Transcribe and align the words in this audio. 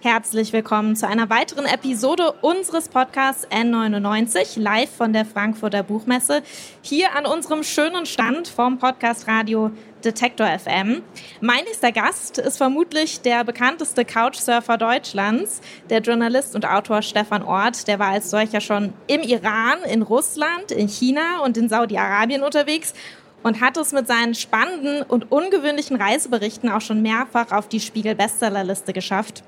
Herzlich 0.00 0.52
willkommen 0.52 0.94
zu 0.94 1.08
einer 1.08 1.28
weiteren 1.28 1.66
Episode 1.66 2.30
unseres 2.40 2.88
Podcasts 2.88 3.48
N99 3.48 4.60
live 4.60 4.88
von 4.88 5.12
der 5.12 5.24
Frankfurter 5.24 5.82
Buchmesse 5.82 6.42
hier 6.82 7.16
an 7.16 7.26
unserem 7.26 7.64
schönen 7.64 8.06
Stand 8.06 8.46
vom 8.46 8.78
Podcast 8.78 9.26
Radio 9.26 9.72
Detektor 10.04 10.46
FM. 10.46 11.02
Mein 11.40 11.64
nächster 11.64 11.90
Gast 11.90 12.38
ist 12.38 12.58
vermutlich 12.58 13.22
der 13.22 13.42
bekannteste 13.42 14.04
Couchsurfer 14.04 14.78
Deutschlands, 14.78 15.60
der 15.90 15.98
Journalist 15.98 16.54
und 16.54 16.64
Autor 16.64 17.02
Stefan 17.02 17.42
Ort. 17.42 17.88
Der 17.88 17.98
war 17.98 18.10
als 18.10 18.30
solcher 18.30 18.60
schon 18.60 18.92
im 19.08 19.22
Iran, 19.22 19.78
in 19.90 20.02
Russland, 20.02 20.70
in 20.70 20.86
China 20.86 21.40
und 21.44 21.56
in 21.56 21.68
Saudi-Arabien 21.68 22.44
unterwegs 22.44 22.94
und 23.42 23.60
hat 23.60 23.76
es 23.76 23.90
mit 23.90 24.06
seinen 24.06 24.36
spannenden 24.36 25.02
und 25.02 25.32
ungewöhnlichen 25.32 25.96
Reiseberichten 25.96 26.70
auch 26.70 26.82
schon 26.82 27.02
mehrfach 27.02 27.50
auf 27.50 27.68
die 27.68 27.80
Spiegel-Bestsellerliste 27.80 28.92
geschafft. 28.92 29.42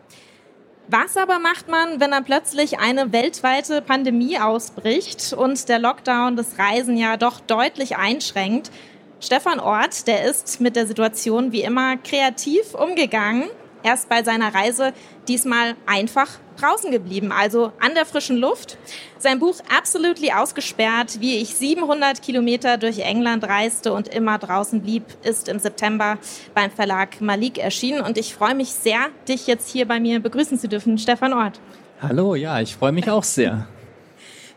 Was 0.93 1.17
aber 1.17 1.39
macht 1.39 1.69
man, 1.69 2.01
wenn 2.01 2.11
dann 2.11 2.25
plötzlich 2.25 2.81
eine 2.81 3.13
weltweite 3.13 3.81
Pandemie 3.81 4.41
ausbricht 4.41 5.33
und 5.33 5.69
der 5.69 5.79
Lockdown 5.79 6.35
das 6.35 6.59
Reisen 6.59 6.97
ja 6.97 7.17
doch 7.17 7.39
deutlich 7.39 7.97
einschränkt? 7.97 8.73
Stefan 9.21 9.61
Ort, 9.61 10.09
der 10.09 10.25
ist 10.25 10.61
mit 10.61 10.75
der 10.75 10.89
Situation 10.89 11.53
wie 11.53 11.63
immer 11.63 11.97
kreativ 11.97 12.75
umgegangen. 12.75 13.45
Erst 13.83 14.09
bei 14.09 14.23
seiner 14.23 14.55
Reise 14.55 14.93
diesmal 15.29 15.75
einfach 15.87 16.29
draußen 16.61 16.91
geblieben, 16.91 17.33
also 17.33 17.73
an 17.81 17.95
der 17.95 18.05
frischen 18.05 18.37
Luft. 18.37 18.77
Sein 19.19 19.39
Buch 19.39 19.57
Absolutely 19.77 20.33
ausgesperrt, 20.33 21.21
wie 21.21 21.37
ich 21.37 21.55
700 21.55 22.21
Kilometer 22.23 22.77
durch 22.77 22.99
England 22.99 23.45
reiste 23.45 23.93
und 23.93 24.09
immer 24.09 24.39
draußen 24.39 24.83
blieb, 24.83 25.05
ist 25.23 25.49
im 25.49 25.59
September 25.59 26.19
beim 26.55 26.71
Verlag 26.71 27.21
Malik 27.21 27.59
erschienen. 27.59 28.03
Und 28.03 28.19
ich 28.19 28.35
freue 28.35 28.55
mich 28.55 28.71
sehr, 28.71 29.09
dich 29.29 29.47
jetzt 29.47 29.71
hier 29.71 29.87
bei 29.87 30.01
mir 30.01 30.21
begrüßen 30.21 30.59
zu 30.59 30.69
dürfen, 30.69 30.99
Stefan 30.99 31.33
Ort. 31.33 31.61
Hallo, 32.03 32.35
ja, 32.35 32.61
ich 32.61 32.77
freue 32.77 32.93
mich 32.93 33.11
auch 33.11 33.25
sehr. 33.25 33.67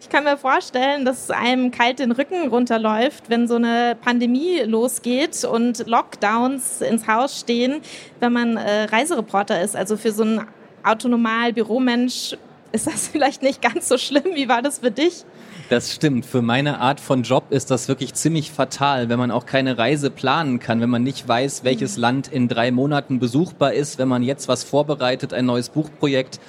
Ich 0.03 0.09
kann 0.09 0.25
mir 0.25 0.35
vorstellen, 0.35 1.05
dass 1.05 1.31
einem 1.31 1.71
kalt 1.71 1.99
den 1.99 2.11
Rücken 2.11 2.49
runterläuft, 2.49 3.29
wenn 3.29 3.47
so 3.47 3.55
eine 3.55 3.95
Pandemie 3.99 4.59
losgeht 4.59 5.45
und 5.45 5.87
Lockdowns 5.87 6.81
ins 6.81 7.07
Haus 7.07 7.39
stehen, 7.39 7.79
wenn 8.19 8.33
man 8.33 8.57
äh, 8.57 8.83
Reisereporter 8.83 9.61
ist. 9.61 9.77
Also 9.77 9.95
für 9.95 10.11
so 10.11 10.23
einen 10.23 10.45
autonomal 10.83 11.53
Büromensch 11.53 12.35
ist 12.73 12.85
das 12.85 13.07
vielleicht 13.13 13.43
nicht 13.43 13.61
ganz 13.61 13.87
so 13.87 13.97
schlimm. 13.97 14.35
Wie 14.35 14.49
war 14.49 14.61
das 14.61 14.79
für 14.79 14.91
dich? 14.91 15.23
Das 15.69 15.93
stimmt. 15.93 16.25
Für 16.25 16.41
meine 16.41 16.81
Art 16.81 16.99
von 16.99 17.23
Job 17.23 17.45
ist 17.51 17.71
das 17.71 17.87
wirklich 17.87 18.13
ziemlich 18.13 18.51
fatal, 18.51 19.07
wenn 19.07 19.17
man 19.17 19.31
auch 19.31 19.45
keine 19.45 19.77
Reise 19.77 20.09
planen 20.11 20.59
kann, 20.59 20.81
wenn 20.81 20.89
man 20.89 21.03
nicht 21.03 21.25
weiß, 21.25 21.63
welches 21.63 21.95
Land 21.95 22.27
in 22.27 22.49
drei 22.49 22.71
Monaten 22.71 23.19
besuchbar 23.19 23.71
ist, 23.71 23.99
wenn 23.99 24.09
man 24.09 24.21
jetzt 24.21 24.49
was 24.49 24.65
vorbereitet, 24.65 25.33
ein 25.33 25.45
neues 25.45 25.69
Buchprojekt 25.69 26.41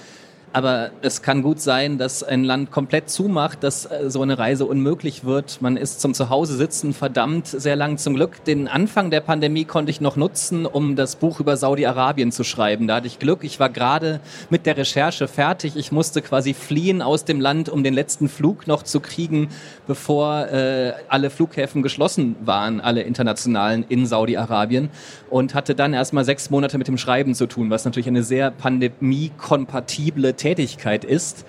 aber 0.54 0.92
es 1.02 1.20
kann 1.20 1.42
gut 1.42 1.60
sein, 1.60 1.98
dass 1.98 2.22
ein 2.22 2.44
Land 2.44 2.70
komplett 2.70 3.10
zumacht, 3.10 3.64
dass 3.64 3.86
äh, 3.86 4.08
so 4.08 4.22
eine 4.22 4.38
Reise 4.38 4.66
unmöglich 4.66 5.24
wird. 5.24 5.60
Man 5.60 5.76
ist 5.76 6.00
zum 6.00 6.14
Zuhause 6.14 6.54
sitzen 6.54 6.94
verdammt 6.94 7.48
sehr 7.48 7.74
lang. 7.74 7.98
Zum 7.98 8.14
Glück, 8.14 8.44
den 8.44 8.68
Anfang 8.68 9.10
der 9.10 9.20
Pandemie 9.20 9.64
konnte 9.64 9.90
ich 9.90 10.00
noch 10.00 10.14
nutzen, 10.14 10.64
um 10.64 10.94
das 10.94 11.16
Buch 11.16 11.40
über 11.40 11.56
Saudi-Arabien 11.56 12.30
zu 12.30 12.44
schreiben. 12.44 12.86
Da 12.86 12.96
hatte 12.96 13.08
ich 13.08 13.18
Glück. 13.18 13.42
Ich 13.42 13.58
war 13.58 13.68
gerade 13.68 14.20
mit 14.48 14.64
der 14.64 14.76
Recherche 14.76 15.26
fertig. 15.26 15.74
Ich 15.74 15.90
musste 15.90 16.22
quasi 16.22 16.54
fliehen 16.54 17.02
aus 17.02 17.24
dem 17.24 17.40
Land, 17.40 17.68
um 17.68 17.82
den 17.82 17.92
letzten 17.92 18.28
Flug 18.28 18.68
noch 18.68 18.84
zu 18.84 19.00
kriegen, 19.00 19.48
bevor 19.88 20.46
äh, 20.52 20.92
alle 21.08 21.30
Flughäfen 21.30 21.82
geschlossen 21.82 22.36
waren, 22.44 22.80
alle 22.80 23.02
internationalen 23.02 23.84
in 23.88 24.06
Saudi-Arabien. 24.06 24.90
Und 25.30 25.56
hatte 25.56 25.74
dann 25.74 25.94
erstmal 25.94 26.24
sechs 26.24 26.48
Monate 26.50 26.78
mit 26.78 26.86
dem 26.86 26.96
Schreiben 26.96 27.34
zu 27.34 27.48
tun, 27.48 27.70
was 27.70 27.84
natürlich 27.84 28.06
eine 28.06 28.22
sehr 28.22 28.52
pandemiekompatible 28.52 30.36
Tätigkeit 30.44 31.04
ist. 31.04 31.46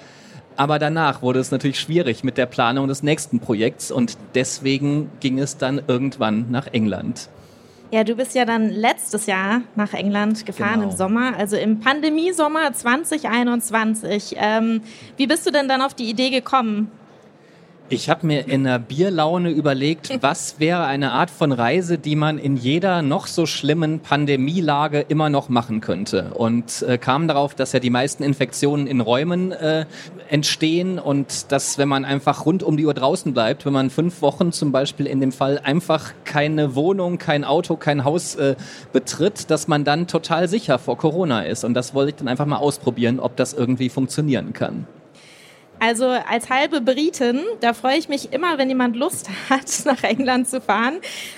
Aber 0.56 0.80
danach 0.80 1.22
wurde 1.22 1.42
es 1.42 1.52
natürlich 1.52 1.82
schwierig 1.82 2.24
mit 2.24 2.38
der 2.38 2.46
Planung 2.46 2.88
des 2.88 3.04
nächsten 3.04 3.42
Projekts 3.42 3.92
und 3.92 4.18
deswegen 4.36 5.12
ging 5.20 5.38
es 5.38 5.58
dann 5.58 5.82
irgendwann 5.86 6.50
nach 6.50 6.68
England. 6.68 7.28
Ja, 7.92 8.06
du 8.06 8.16
bist 8.16 8.36
ja 8.36 8.46
dann 8.46 8.70
letztes 8.70 9.26
Jahr 9.26 9.64
nach 9.76 9.94
England 9.94 10.46
gefahren 10.46 10.80
genau. 10.80 10.92
im 10.92 10.96
Sommer, 10.96 11.38
also 11.38 11.58
im 11.58 11.82
Pandemiesommer 11.82 12.72
2021. 12.72 14.36
Ähm, 14.38 14.82
wie 15.18 15.28
bist 15.28 15.46
du 15.46 15.52
denn 15.52 15.68
dann 15.68 15.82
auf 15.82 15.94
die 15.94 16.10
Idee 16.10 16.30
gekommen, 16.30 16.90
ich 17.88 18.10
habe 18.10 18.26
mir 18.26 18.48
in 18.48 18.66
einer 18.66 18.80
Bierlaune 18.80 19.52
überlegt, 19.52 20.18
was 20.22 20.60
wäre 20.60 20.86
eine 20.86 21.12
Art 21.12 21.30
von 21.30 21.52
Reise, 21.52 21.98
die 21.98 22.16
man 22.16 22.38
in 22.40 22.58
jeder 22.58 23.02
noch 23.02 23.28
so 23.28 23.46
schlimmen 23.46 24.00
Pandemielage 24.00 25.02
immer 25.02 25.30
noch 25.30 25.50
machen 25.50 25.82
könnte. 25.82 26.32
Und 26.34 26.82
äh, 26.88 26.98
kam 26.98 27.28
darauf, 27.28 27.54
dass 27.54 27.74
ja 27.74 27.80
die 27.80 27.90
meisten 27.90 28.24
Infektionen 28.24 28.88
in 28.88 29.02
Räumen 29.02 29.52
äh, 29.52 29.86
entstehen 30.30 30.98
und 30.98 31.52
dass, 31.52 31.78
wenn 31.78 31.88
man 31.88 32.06
einfach 32.06 32.46
rund 32.46 32.64
um 32.64 32.78
die 32.78 32.86
Uhr 32.86 32.94
draußen 32.94 33.34
bleibt, 33.34 33.66
wenn 33.66 33.74
man 33.74 33.90
fünf 33.90 34.22
Wochen 34.22 34.52
zum 34.52 34.72
Beispiel 34.72 35.06
in 35.06 35.20
dem 35.20 35.32
Fall 35.32 35.60
einfach 35.64 36.14
keine 36.24 36.76
Wohnung, 36.76 37.18
kein 37.20 37.44
Auto, 37.44 37.76
kein 37.76 38.04
Haus 38.04 38.36
äh, 38.36 38.56
betritt, 38.94 39.52
dass 39.52 39.68
man 39.68 39.84
dann 39.84 40.08
total 40.08 40.48
sicher 40.48 40.80
vor 40.80 40.98
Corona 40.98 41.42
ist. 41.44 41.64
Und 41.64 41.76
das 41.76 41.94
wollte 41.94 42.10
ich 42.10 42.16
dann 42.16 42.28
einfach 42.28 42.46
mal 42.48 42.58
ausprobieren, 42.58 43.20
ob 43.20 43.36
das 43.36 43.54
irgendwie 43.54 43.90
funktionieren 43.90 44.54
kann. 44.54 44.88
Also 45.88 46.08
als 46.08 46.50
halbe 46.50 46.82
Britin, 46.82 47.44
da 47.62 47.74
freue 47.74 47.98
ich 47.98 48.10
mich 48.10 48.34
immer, 48.34 48.58
wenn 48.58 48.70
jemand 48.70 48.96
Lust 48.96 49.30
hat, 49.52 49.86
nach 49.86 50.02
England 50.02 50.50
zu 50.50 50.60
fahren. 50.60 50.96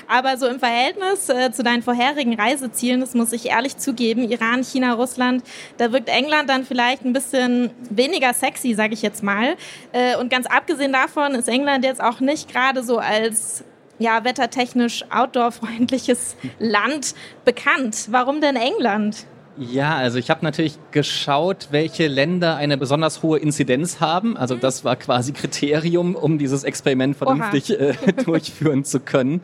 Aber 0.08 0.38
so 0.38 0.48
im 0.48 0.60
Verhältnis 0.60 1.28
äh, 1.28 1.52
zu 1.52 1.64
deinen 1.64 1.84
vorherigen 1.84 2.34
Reisezielen, 2.40 3.02
das 3.02 3.14
muss 3.14 3.34
ich 3.34 3.48
ehrlich 3.48 3.76
zugeben, 3.76 4.32
Iran, 4.32 4.64
China, 4.64 4.94
Russland, 4.94 5.44
da 5.76 5.92
wirkt 5.92 6.08
England 6.08 6.50
dann 6.50 6.66
vielleicht 6.66 7.04
ein 7.04 7.12
bisschen 7.12 7.72
weniger 7.90 8.34
sexy, 8.34 8.74
sage 8.74 8.94
ich 8.94 9.02
jetzt 9.02 9.22
mal. 9.22 9.58
Äh, 9.92 10.16
und 10.16 10.30
ganz 10.30 10.46
abgesehen 10.46 10.94
davon 10.94 11.36
ist 11.36 11.50
England 11.50 11.84
jetzt 11.84 12.02
auch 12.02 12.22
nicht 12.22 12.50
gerade 12.50 12.84
so 12.84 13.00
als 13.00 13.66
ja, 14.00 14.24
wettertechnisch 14.24 15.04
outdoor-freundliches 15.10 16.38
Land 16.58 17.16
bekannt. 17.44 18.08
Warum 18.12 18.40
denn 18.40 18.56
England? 18.56 19.26
Ja, 19.60 19.96
also 19.96 20.20
ich 20.20 20.30
habe 20.30 20.46
natürlich 20.46 20.78
geschaut, 20.92 21.70
welche 21.72 22.08
Länder 22.08 22.58
eine 22.58 22.78
besonders 22.78 23.24
hohe 23.24 23.40
Inzidenz 23.40 24.00
haben. 24.00 24.38
Also 24.38 24.56
mhm. 24.56 24.60
das 24.60 24.84
war 24.84 24.96
quasi 24.96 25.34
Kriterium, 25.34 26.16
um 26.16 26.38
dieses 26.38 26.64
Experiment 26.64 27.18
vernünftig 27.18 27.72
äh, 27.80 27.94
durchführen 28.26 28.84
zu 28.84 29.00
können. 29.00 29.42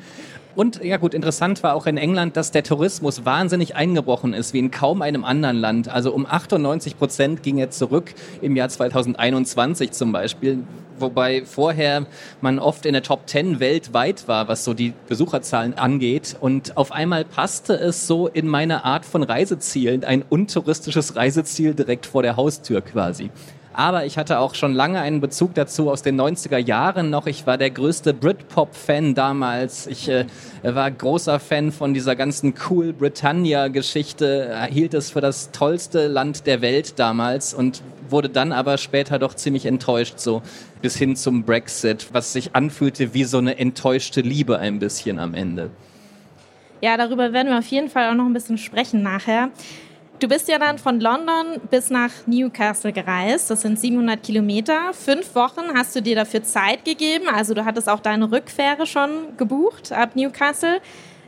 Und 0.55 0.83
ja 0.83 0.97
gut, 0.97 1.13
interessant 1.13 1.63
war 1.63 1.73
auch 1.73 1.87
in 1.87 1.97
England, 1.97 2.37
dass 2.37 2.51
der 2.51 2.63
Tourismus 2.63 3.25
wahnsinnig 3.25 3.75
eingebrochen 3.75 4.33
ist, 4.33 4.53
wie 4.53 4.59
in 4.59 4.69
kaum 4.71 5.01
einem 5.01 5.23
anderen 5.23 5.57
Land. 5.57 5.89
Also 5.89 6.13
um 6.13 6.27
98 6.27 6.97
Prozent 6.97 7.41
ging 7.41 7.57
er 7.57 7.71
zurück 7.71 8.13
im 8.41 8.55
Jahr 8.55 8.69
2021 8.69 9.91
zum 9.91 10.11
Beispiel 10.11 10.63
wobei 10.99 11.43
vorher 11.45 12.05
man 12.41 12.59
oft 12.59 12.85
in 12.85 12.93
der 12.93 13.03
Top 13.03 13.27
10 13.27 13.59
weltweit 13.59 14.27
war, 14.27 14.47
was 14.47 14.63
so 14.63 14.73
die 14.73 14.93
Besucherzahlen 15.07 15.75
angeht. 15.75 16.35
Und 16.39 16.77
auf 16.77 16.91
einmal 16.91 17.25
passte 17.25 17.73
es 17.73 18.07
so 18.07 18.27
in 18.27 18.47
meine 18.47 18.85
Art 18.85 19.05
von 19.05 19.23
Reisezielen, 19.23 20.03
ein 20.03 20.23
untouristisches 20.27 21.15
Reiseziel 21.15 21.73
direkt 21.73 22.05
vor 22.05 22.23
der 22.23 22.35
Haustür 22.37 22.81
quasi. 22.81 23.29
Aber 23.73 24.05
ich 24.05 24.17
hatte 24.17 24.39
auch 24.39 24.53
schon 24.53 24.73
lange 24.73 25.01
einen 25.01 25.19
Bezug 25.19 25.55
dazu 25.55 25.89
aus 25.89 26.03
den 26.03 26.19
90er 26.19 26.57
Jahren 26.57 27.09
noch. 27.09 27.25
Ich 27.25 27.47
war 27.47 27.57
der 27.57 27.71
größte 27.71 28.13
Britpop-Fan 28.13 29.15
damals. 29.15 29.87
Ich 29.87 30.07
äh, 30.09 30.25
war 30.61 30.89
großer 30.91 31.39
Fan 31.39 31.71
von 31.71 31.93
dieser 31.93 32.15
ganzen 32.15 32.53
Cool 32.69 32.93
Britannia-Geschichte, 32.93 34.67
hielt 34.69 34.93
es 34.93 35.11
für 35.11 35.21
das 35.21 35.51
tollste 35.51 36.07
Land 36.07 36.45
der 36.45 36.61
Welt 36.61 36.99
damals 36.99 37.53
und 37.53 37.81
wurde 38.09 38.29
dann 38.29 38.51
aber 38.51 38.77
später 38.77 39.17
doch 39.17 39.33
ziemlich 39.33 39.65
enttäuscht, 39.65 40.19
so 40.19 40.41
bis 40.81 40.95
hin 40.95 41.15
zum 41.15 41.43
Brexit, 41.43 42.09
was 42.13 42.33
sich 42.33 42.55
anfühlte 42.55 43.13
wie 43.13 43.23
so 43.23 43.39
eine 43.39 43.57
enttäuschte 43.57 44.21
Liebe 44.21 44.59
ein 44.59 44.79
bisschen 44.79 45.19
am 45.19 45.33
Ende. 45.33 45.71
Ja, 46.81 46.97
darüber 46.97 47.33
werden 47.33 47.47
wir 47.47 47.57
auf 47.57 47.67
jeden 47.67 47.89
Fall 47.89 48.09
auch 48.09 48.15
noch 48.15 48.25
ein 48.25 48.33
bisschen 48.33 48.57
sprechen 48.57 49.01
nachher. 49.01 49.49
Du 50.23 50.29
bist 50.29 50.47
ja 50.47 50.57
dann 50.57 50.77
von 50.77 51.01
London 51.01 51.59
bis 51.69 51.89
nach 51.89 52.09
Newcastle 52.27 52.93
gereist. 52.93 53.49
Das 53.49 53.61
sind 53.61 53.77
700 53.77 54.23
Kilometer. 54.23 54.93
Fünf 54.93 55.35
Wochen 55.35 55.73
hast 55.75 55.97
du 55.97 56.01
dir 56.01 56.15
dafür 56.15 56.41
Zeit 56.43 56.85
gegeben. 56.85 57.25
Also 57.27 57.53
du 57.53 57.65
hattest 57.65 57.89
auch 57.89 57.99
deine 57.99 58.31
Rückfähre 58.31 58.87
schon 58.87 59.35
gebucht 59.35 59.91
ab 59.91 60.15
Newcastle. 60.15 60.79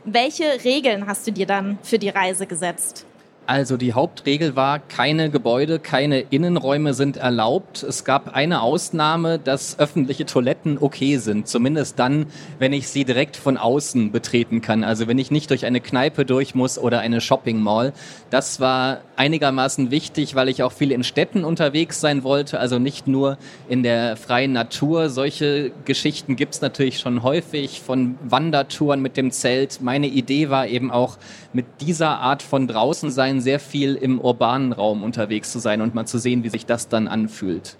Welche 0.06 0.64
Regeln 0.64 1.06
hast 1.06 1.26
du 1.26 1.32
dir 1.32 1.44
dann 1.44 1.78
für 1.82 1.98
die 1.98 2.08
Reise 2.08 2.46
gesetzt? 2.46 3.04
Also 3.48 3.76
die 3.76 3.92
Hauptregel 3.92 4.56
war, 4.56 4.80
keine 4.80 5.30
Gebäude, 5.30 5.78
keine 5.78 6.18
Innenräume 6.18 6.94
sind 6.94 7.16
erlaubt. 7.16 7.84
Es 7.84 8.04
gab 8.04 8.34
eine 8.34 8.60
Ausnahme, 8.60 9.38
dass 9.38 9.78
öffentliche 9.78 10.26
Toiletten 10.26 10.78
okay 10.80 11.18
sind. 11.18 11.46
Zumindest 11.46 11.96
dann, 12.00 12.26
wenn 12.58 12.72
ich 12.72 12.88
sie 12.88 13.04
direkt 13.04 13.36
von 13.36 13.56
außen 13.56 14.10
betreten 14.10 14.62
kann. 14.62 14.82
Also 14.82 15.06
wenn 15.06 15.18
ich 15.18 15.30
nicht 15.30 15.50
durch 15.50 15.64
eine 15.64 15.80
Kneipe 15.80 16.24
durch 16.24 16.56
muss 16.56 16.76
oder 16.76 16.98
eine 16.98 17.20
Shopping 17.20 17.60
Mall. 17.60 17.92
Das 18.30 18.58
war 18.58 19.02
einigermaßen 19.14 19.92
wichtig, 19.92 20.34
weil 20.34 20.48
ich 20.48 20.64
auch 20.64 20.72
viel 20.72 20.90
in 20.90 21.04
Städten 21.04 21.44
unterwegs 21.44 22.00
sein 22.00 22.24
wollte. 22.24 22.58
Also 22.58 22.80
nicht 22.80 23.06
nur 23.06 23.38
in 23.68 23.84
der 23.84 24.16
freien 24.16 24.52
Natur. 24.52 25.08
Solche 25.08 25.70
Geschichten 25.84 26.34
gibt's 26.34 26.62
natürlich 26.62 26.98
schon 26.98 27.22
häufig 27.22 27.80
von 27.80 28.18
Wandertouren 28.24 29.00
mit 29.00 29.16
dem 29.16 29.30
Zelt. 29.30 29.80
Meine 29.80 30.08
Idee 30.08 30.50
war 30.50 30.66
eben 30.66 30.90
auch 30.90 31.16
mit 31.56 31.80
dieser 31.80 32.18
Art 32.20 32.42
von 32.42 32.68
draußen 32.68 33.10
sein 33.10 33.40
sehr 33.40 33.58
viel 33.58 33.94
im 33.94 34.20
urbanen 34.20 34.72
Raum 34.72 35.02
unterwegs 35.02 35.50
zu 35.50 35.58
sein 35.58 35.80
und 35.80 35.94
mal 35.94 36.06
zu 36.06 36.18
sehen, 36.18 36.44
wie 36.44 36.50
sich 36.50 36.66
das 36.66 36.88
dann 36.88 37.08
anfühlt. 37.08 37.78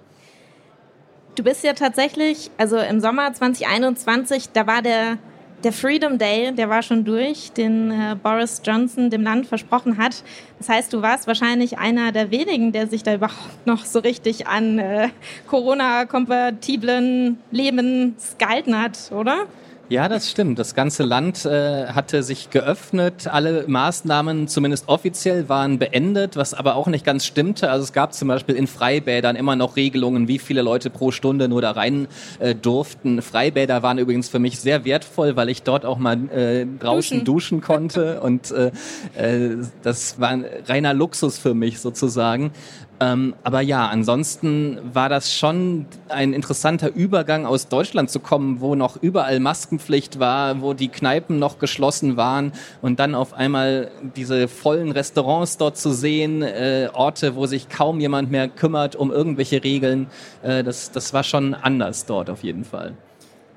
Du 1.35 1.45
bist 1.45 1.63
ja 1.63 1.75
tatsächlich, 1.75 2.51
also 2.57 2.79
im 2.79 3.01
Sommer 3.01 3.31
2021, 3.35 4.49
da 4.55 4.67
war 4.67 4.81
der, 4.81 5.19
der 5.63 5.75
Freedom 5.75 6.17
Day, 6.17 6.53
der 6.53 6.71
war 6.71 6.81
schon 6.81 7.05
durch, 7.05 7.53
den 7.53 7.91
äh, 7.91 8.17
Boris 8.21 8.63
Johnson 8.65 9.11
dem 9.11 9.23
Land 9.23 9.47
versprochen 9.47 9.99
hat. 9.99 10.25
Das 10.59 10.71
heißt, 10.71 10.95
du 10.95 11.03
warst 11.03 11.27
wahrscheinlich 11.27 11.77
einer 11.77 12.13
der 12.13 12.31
wenigen, 12.31 12.73
der 12.73 12.87
sich 12.87 13.03
da 13.03 13.15
überhaupt 13.15 13.67
noch 13.67 13.85
so 13.85 13.99
richtig 13.99 14.47
an 14.47 14.79
äh, 14.79 15.11
Corona-kompatiblen 15.49 17.39
Lebens 17.51 18.37
gehalten 18.39 18.81
hat, 18.81 19.13
oder? 19.13 19.47
Ja, 19.89 20.09
das 20.09 20.29
stimmt. 20.29 20.59
Das 20.59 20.75
ganze 20.75 21.05
Land 21.05 21.45
äh, 21.45 21.87
hatte 21.87 22.25
sich 22.25 22.51
geöffnet. 22.51 23.29
Alle 23.29 23.67
Maßnahmen, 23.69 24.49
zumindest 24.49 24.89
offiziell, 24.89 25.49
waren 25.49 25.79
beendet, 25.79 26.35
was 26.35 26.55
aber 26.55 26.75
auch 26.75 26.89
nicht 26.89 27.05
ganz 27.05 27.25
stimmte. 27.25 27.71
Also 27.71 27.85
es 27.85 27.93
gab 27.93 28.13
zum 28.13 28.27
Beispiel 28.27 28.57
in 28.57 28.67
Freibädern 28.67 29.37
immer 29.37 29.55
noch 29.55 29.77
Regelungen, 29.77 30.27
wie 30.27 30.41
viele 30.41 30.63
Leute 30.63 30.91
pro 30.91 31.13
Stunde 31.13 31.49
nur 31.49 31.63
da 31.63 31.71
rein 31.71 32.09
äh, 32.41 32.57
durften. 32.57 33.23
Freibäder 33.23 33.85
waren 33.85 33.99
übrigens 33.99 34.29
für 34.29 34.41
mich 34.41 34.59
sehr 34.59 34.85
wertvoll, 34.85 35.37
weil 35.37 35.51
ich 35.51 35.63
dort 35.63 35.85
auch 35.85 35.99
mal 35.99 36.17
äh, 36.31 36.67
draußen 36.81 37.19
duschen, 37.19 37.25
duschen 37.25 37.61
konnte. 37.61 38.21
Und 38.27 38.51
äh, 38.51 38.73
äh, 39.15 39.57
das 39.85 40.19
war 40.19 40.31
ein 40.31 40.45
reiner 40.67 40.95
Luxus 40.95 41.39
für 41.39 41.55
mich 41.55 41.79
sozusagen. 41.79 42.51
Ähm, 42.99 43.35
aber 43.45 43.61
ja, 43.61 43.89
ansonsten 43.89 44.79
war 44.93 45.09
das 45.09 45.33
schon 45.33 45.87
ein 46.09 46.33
interessanter 46.33 46.95
Übergang 46.95 47.45
aus 47.45 47.69
Deutschland 47.69 48.11
zu 48.11 48.21
kommen, 48.21 48.61
wo 48.61 48.75
noch 48.75 48.97
überall 49.03 49.39
Maskenpflicht 49.39 50.19
war, 50.19 50.63
wo 50.63 50.73
die 50.73 50.89
Kneipen 50.89 51.39
noch 51.39 51.59
geschlossen 51.59 52.17
waren 52.17 52.53
und 52.81 52.99
dann 52.99 53.15
auf 53.15 53.35
einmal 53.35 53.91
diese 54.17 54.49
vollen 54.49 54.93
Restaurants 54.93 55.59
dort 55.59 55.77
zu 55.77 55.93
sehen, 55.93 56.43
äh, 56.43 56.89
Orte, 56.93 57.37
wo 57.37 57.47
sich 57.47 57.69
kaum 57.69 58.01
jemand 58.01 58.31
mehr 58.31 58.49
kümmert 58.49 58.97
um 58.97 59.11
irgendwelche 59.11 59.63
Regeln. 59.63 60.07
Äh, 60.43 60.65
das, 60.65 60.91
das 60.91 61.13
war 61.13 61.23
schon 61.23 61.55
anders 61.55 62.07
dort 62.07 62.31
auf 62.31 62.43
jeden 62.43 62.65
Fall. 62.65 62.95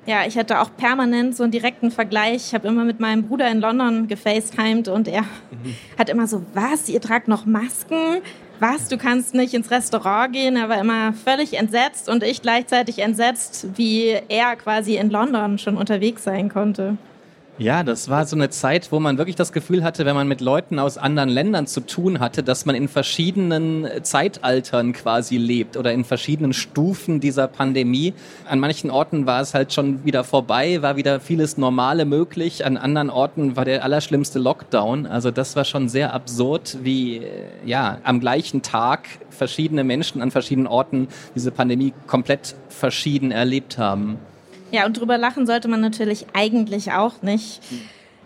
Ja, 0.05 0.25
ich 0.25 0.37
hatte 0.37 0.59
auch 0.59 0.75
permanent 0.75 1.35
so 1.35 1.43
einen 1.43 1.51
direkten 1.51 1.91
Vergleich. 1.91 2.47
Ich 2.47 2.53
habe 2.53 2.67
immer 2.67 2.83
mit 2.83 2.99
meinem 2.99 3.27
Bruder 3.27 3.49
in 3.51 3.59
London 3.59 4.07
gefacetimed 4.07 4.87
und 4.87 5.07
er 5.07 5.21
mhm. 5.21 5.75
hat 5.97 6.09
immer 6.09 6.25
so, 6.25 6.43
was, 6.53 6.89
ihr 6.89 6.99
tragt 6.99 7.27
noch 7.27 7.45
Masken? 7.45 8.21
Was, 8.61 8.87
du 8.87 8.97
kannst 8.97 9.33
nicht 9.33 9.53
ins 9.53 9.71
Restaurant 9.71 10.33
gehen. 10.33 10.55
Er 10.55 10.69
war 10.69 10.79
immer 10.79 11.13
völlig 11.13 11.57
entsetzt 11.57 12.09
und 12.09 12.23
ich 12.23 12.41
gleichzeitig 12.41 12.99
entsetzt, 12.99 13.67
wie 13.75 14.17
er 14.27 14.55
quasi 14.55 14.97
in 14.97 15.09
London 15.09 15.57
schon 15.57 15.77
unterwegs 15.77 16.23
sein 16.23 16.49
konnte. 16.49 16.97
Ja, 17.59 17.83
das 17.83 18.07
war 18.07 18.25
so 18.25 18.37
eine 18.37 18.49
Zeit, 18.49 18.89
wo 18.93 19.01
man 19.01 19.17
wirklich 19.17 19.35
das 19.35 19.51
Gefühl 19.51 19.83
hatte, 19.83 20.05
wenn 20.05 20.15
man 20.15 20.29
mit 20.29 20.39
Leuten 20.39 20.79
aus 20.79 20.97
anderen 20.97 21.27
Ländern 21.27 21.67
zu 21.67 21.81
tun 21.81 22.21
hatte, 22.21 22.41
dass 22.41 22.65
man 22.65 22.73
in 22.73 22.87
verschiedenen 22.87 23.85
Zeitaltern 24.01 24.93
quasi 24.93 25.35
lebt 25.35 25.75
oder 25.75 25.91
in 25.91 26.05
verschiedenen 26.05 26.53
Stufen 26.53 27.19
dieser 27.19 27.49
Pandemie. 27.49 28.13
An 28.47 28.61
manchen 28.61 28.89
Orten 28.89 29.25
war 29.25 29.41
es 29.41 29.53
halt 29.53 29.73
schon 29.73 30.05
wieder 30.05 30.23
vorbei, 30.23 30.81
war 30.81 30.95
wieder 30.95 31.19
vieles 31.19 31.57
Normale 31.57 32.05
möglich. 32.05 32.65
An 32.65 32.77
anderen 32.77 33.09
Orten 33.09 33.57
war 33.57 33.65
der 33.65 33.83
allerschlimmste 33.83 34.39
Lockdown. 34.39 35.05
Also 35.05 35.29
das 35.29 35.57
war 35.57 35.65
schon 35.65 35.89
sehr 35.89 36.13
absurd, 36.13 36.77
wie 36.81 37.23
ja 37.65 37.97
am 38.05 38.21
gleichen 38.21 38.61
Tag 38.61 39.09
verschiedene 39.31 39.83
Menschen 39.83 40.21
an 40.21 40.31
verschiedenen 40.31 40.67
Orten 40.67 41.09
diese 41.35 41.51
Pandemie 41.51 41.93
komplett 42.07 42.55
verschieden 42.69 43.31
erlebt 43.31 43.77
haben. 43.77 44.17
Ja, 44.71 44.85
und 44.85 44.99
drüber 44.99 45.17
lachen 45.17 45.45
sollte 45.45 45.67
man 45.67 45.81
natürlich 45.81 46.27
eigentlich 46.33 46.91
auch 46.91 47.21
nicht. 47.21 47.61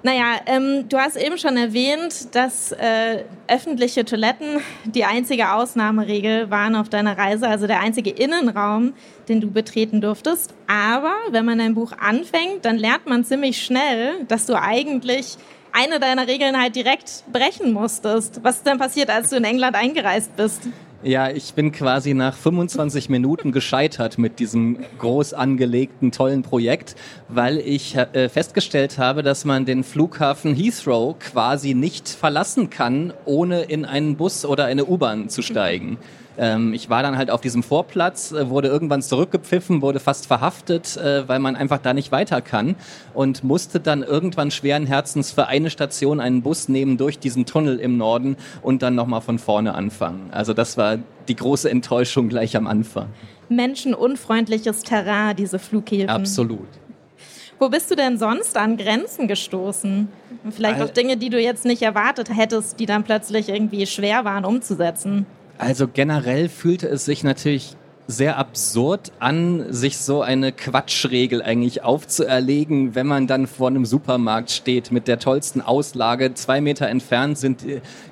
Naja, 0.06 0.36
ähm, 0.48 0.90
du 0.90 0.98
hast 0.98 1.16
eben 1.16 1.38
schon 1.38 1.56
erwähnt, 1.56 2.36
dass 2.36 2.74
äh, 2.74 3.24
öffentliche 3.48 4.04
Toiletten 4.04 4.60
die 4.84 5.06
einzige 5.06 5.54
Ausnahmeregel 5.54 6.52
waren 6.52 6.76
auf 6.76 6.90
deiner 6.90 7.18
Reise, 7.18 7.48
also 7.48 7.68
der 7.68 7.80
einzige 7.80 8.10
Innenraum, 8.10 8.94
den 9.30 9.40
du 9.40 9.50
betreten 9.50 10.02
durftest. 10.02 10.54
Aber 10.68 11.14
wenn 11.32 11.46
man 11.46 11.60
dein 11.60 11.74
Buch 11.74 11.94
anfängt, 11.98 12.66
dann 12.66 12.78
lernt 12.78 13.08
man 13.08 13.24
ziemlich 13.24 13.64
schnell, 13.64 14.26
dass 14.28 14.46
du 14.46 14.60
eigentlich 14.60 15.38
eine 15.72 16.02
deiner 16.02 16.28
Regeln 16.28 16.62
halt 16.62 16.76
direkt 16.76 17.24
brechen 17.32 17.72
musstest. 17.72 18.44
Was 18.44 18.58
ist 18.58 18.68
denn 18.68 18.78
passiert, 18.78 19.10
als 19.10 19.30
du 19.30 19.38
in 19.38 19.46
England 19.46 19.78
eingereist 19.78 20.36
bist? 20.36 20.64
Ja, 21.06 21.30
ich 21.30 21.54
bin 21.54 21.74
quasi 21.74 22.14
nach 22.14 22.34
25 22.34 23.10
Minuten 23.10 23.52
gescheitert 23.52 24.18
mit 24.18 24.40
diesem 24.40 24.78
groß 25.00 25.34
angelegten, 25.34 26.14
tollen 26.14 26.44
Projekt, 26.44 26.96
weil 27.28 27.60
ich 27.60 27.98
äh, 27.98 28.30
festgestellt 28.30 28.98
habe, 28.98 29.22
dass 29.22 29.44
man 29.44 29.66
den 29.66 29.84
Flughafen 29.84 30.56
Heathrow 30.56 31.20
quasi 31.20 31.74
nicht 31.74 32.08
verlassen 32.08 32.70
kann, 32.70 33.12
ohne 33.26 33.64
in 33.64 33.84
einen 33.84 34.16
Bus 34.16 34.46
oder 34.46 34.64
eine 34.64 34.86
U-Bahn 34.86 35.28
zu 35.28 35.42
steigen. 35.42 35.98
Ähm, 36.38 36.74
ich 36.74 36.90
war 36.90 37.04
dann 37.04 37.18
halt 37.18 37.30
auf 37.30 37.42
diesem 37.42 37.64
Vorplatz, 37.64 38.32
äh, 38.32 38.50
wurde 38.50 38.68
irgendwann 38.68 39.02
zurückgepfiffen, 39.02 39.82
wurde 39.82 40.00
fast 40.00 40.28
verhaftet, 40.28 40.98
äh, 40.98 41.28
weil 41.28 41.40
man 41.40 41.56
einfach 41.56 41.80
da 41.80 41.94
nicht 41.94 42.12
weiter 42.12 42.42
kann 42.42 42.76
und 43.14 43.44
musste 43.44 43.80
dann 43.80 44.04
irgendwann 44.04 44.52
schweren 44.52 44.88
Herzens 44.88 45.32
für 45.32 45.48
eine 45.48 45.70
Station 45.70 46.20
einen 46.20 46.42
Bus 46.42 46.70
nehmen 46.70 46.98
durch 46.98 47.20
diesen 47.20 47.46
Tunnel 47.46 47.80
im 47.80 47.98
Norden 47.98 48.38
und 48.62 48.82
dann 48.82 48.96
nochmal 48.96 49.22
von 49.22 49.40
vorne 49.40 49.76
anfangen. 49.76 50.30
Also 50.32 50.54
das 50.54 50.78
war 50.78 50.98
die 51.28 51.36
große 51.36 51.70
Enttäuschung 51.70 52.30
gleich 52.30 52.56
am 52.58 52.68
Anfang. 52.68 53.08
Menschenunfreundliches 53.50 54.82
Terrain, 54.84 55.36
diese 55.36 55.60
Flughäfen. 55.60 56.10
Absolut. 56.10 56.68
Wo 57.60 57.70
bist 57.70 57.92
du 57.92 57.96
denn 57.96 58.18
sonst 58.18 58.58
an 58.58 58.78
Grenzen 58.78 59.28
gestoßen? 59.28 60.10
Vielleicht 60.50 60.82
auch 60.82 60.90
Dinge, 60.90 61.16
die 61.16 61.30
du 61.30 61.40
jetzt 61.40 61.64
nicht 61.64 61.82
erwartet 61.82 62.36
hättest, 62.36 62.80
die 62.80 62.86
dann 62.86 63.04
plötzlich 63.04 63.48
irgendwie 63.48 63.86
schwer 63.86 64.26
waren 64.26 64.44
umzusetzen. 64.44 65.26
Also 65.58 65.88
generell 65.88 66.50
fühlte 66.50 66.88
es 66.88 67.06
sich 67.06 67.24
natürlich 67.24 67.76
sehr 68.08 68.38
absurd 68.38 69.14
an, 69.20 69.72
sich 69.72 69.98
so 69.98 70.22
eine 70.22 70.52
Quatschregel 70.52 71.42
eigentlich 71.42 71.84
aufzuerlegen, 71.84 72.96
wenn 72.96 73.08
man 73.08 73.28
dann 73.28 73.48
vor 73.48 73.70
einem 73.70 73.86
Supermarkt 73.86 74.52
steht 74.52 74.92
mit 74.92 75.08
der 75.08 75.20
tollsten 75.20 75.62
Auslage. 75.62 76.34
Zwei 76.34 76.60
Meter 76.60 76.88
entfernt 76.88 77.38
sind 77.38 77.64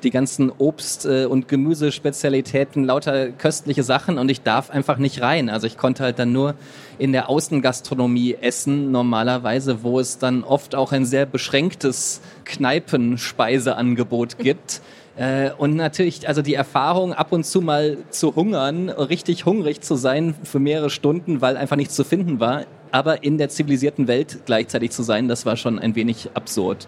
die 0.03 0.10
ganzen 0.10 0.50
Obst- 0.50 1.05
äh, 1.05 1.25
und 1.25 1.50
Gemüsespezialitäten, 1.50 2.86
lauter 2.86 3.31
köstliche 3.31 3.83
Sachen 3.83 4.17
und 4.17 4.31
ich 4.31 4.41
darf 4.41 4.69
einfach 4.69 4.98
nicht 4.98 5.21
rein. 5.21 5.50
Also 5.50 5.67
ich 5.67 5.77
konnte 5.77 6.03
halt 6.03 6.19
dann 6.19 6.31
nur 6.31 6.55
in 6.98 7.12
der 7.12 7.27
Außengastronomie 7.29 8.38
essen, 8.39 8.91
normalerweise, 8.91 9.83
wo 9.83 10.00
es 10.00 10.19
dann 10.19 10.43
oft 10.45 10.74
auch 10.74 10.93
ein 10.93 11.05
sehr 11.05 11.25
beschränktes 11.25 12.21
Kneipenspeiseangebot 12.45 14.38
gibt. 14.38 14.81
Äh, 15.21 15.51
und 15.55 15.75
natürlich, 15.75 16.27
also 16.27 16.41
die 16.41 16.55
Erfahrung, 16.55 17.13
ab 17.13 17.31
und 17.31 17.45
zu 17.45 17.61
mal 17.61 17.99
zu 18.09 18.35
hungern, 18.35 18.89
richtig 18.89 19.45
hungrig 19.45 19.81
zu 19.81 19.93
sein 19.93 20.33
für 20.43 20.57
mehrere 20.57 20.89
Stunden, 20.89 21.41
weil 21.41 21.57
einfach 21.57 21.75
nichts 21.75 21.93
zu 21.95 22.03
finden 22.03 22.39
war, 22.39 22.65
aber 22.89 23.23
in 23.23 23.37
der 23.37 23.49
zivilisierten 23.49 24.07
Welt 24.07 24.39
gleichzeitig 24.47 24.89
zu 24.89 25.03
sein, 25.03 25.27
das 25.27 25.45
war 25.45 25.57
schon 25.57 25.77
ein 25.77 25.93
wenig 25.93 26.31
absurd. 26.33 26.87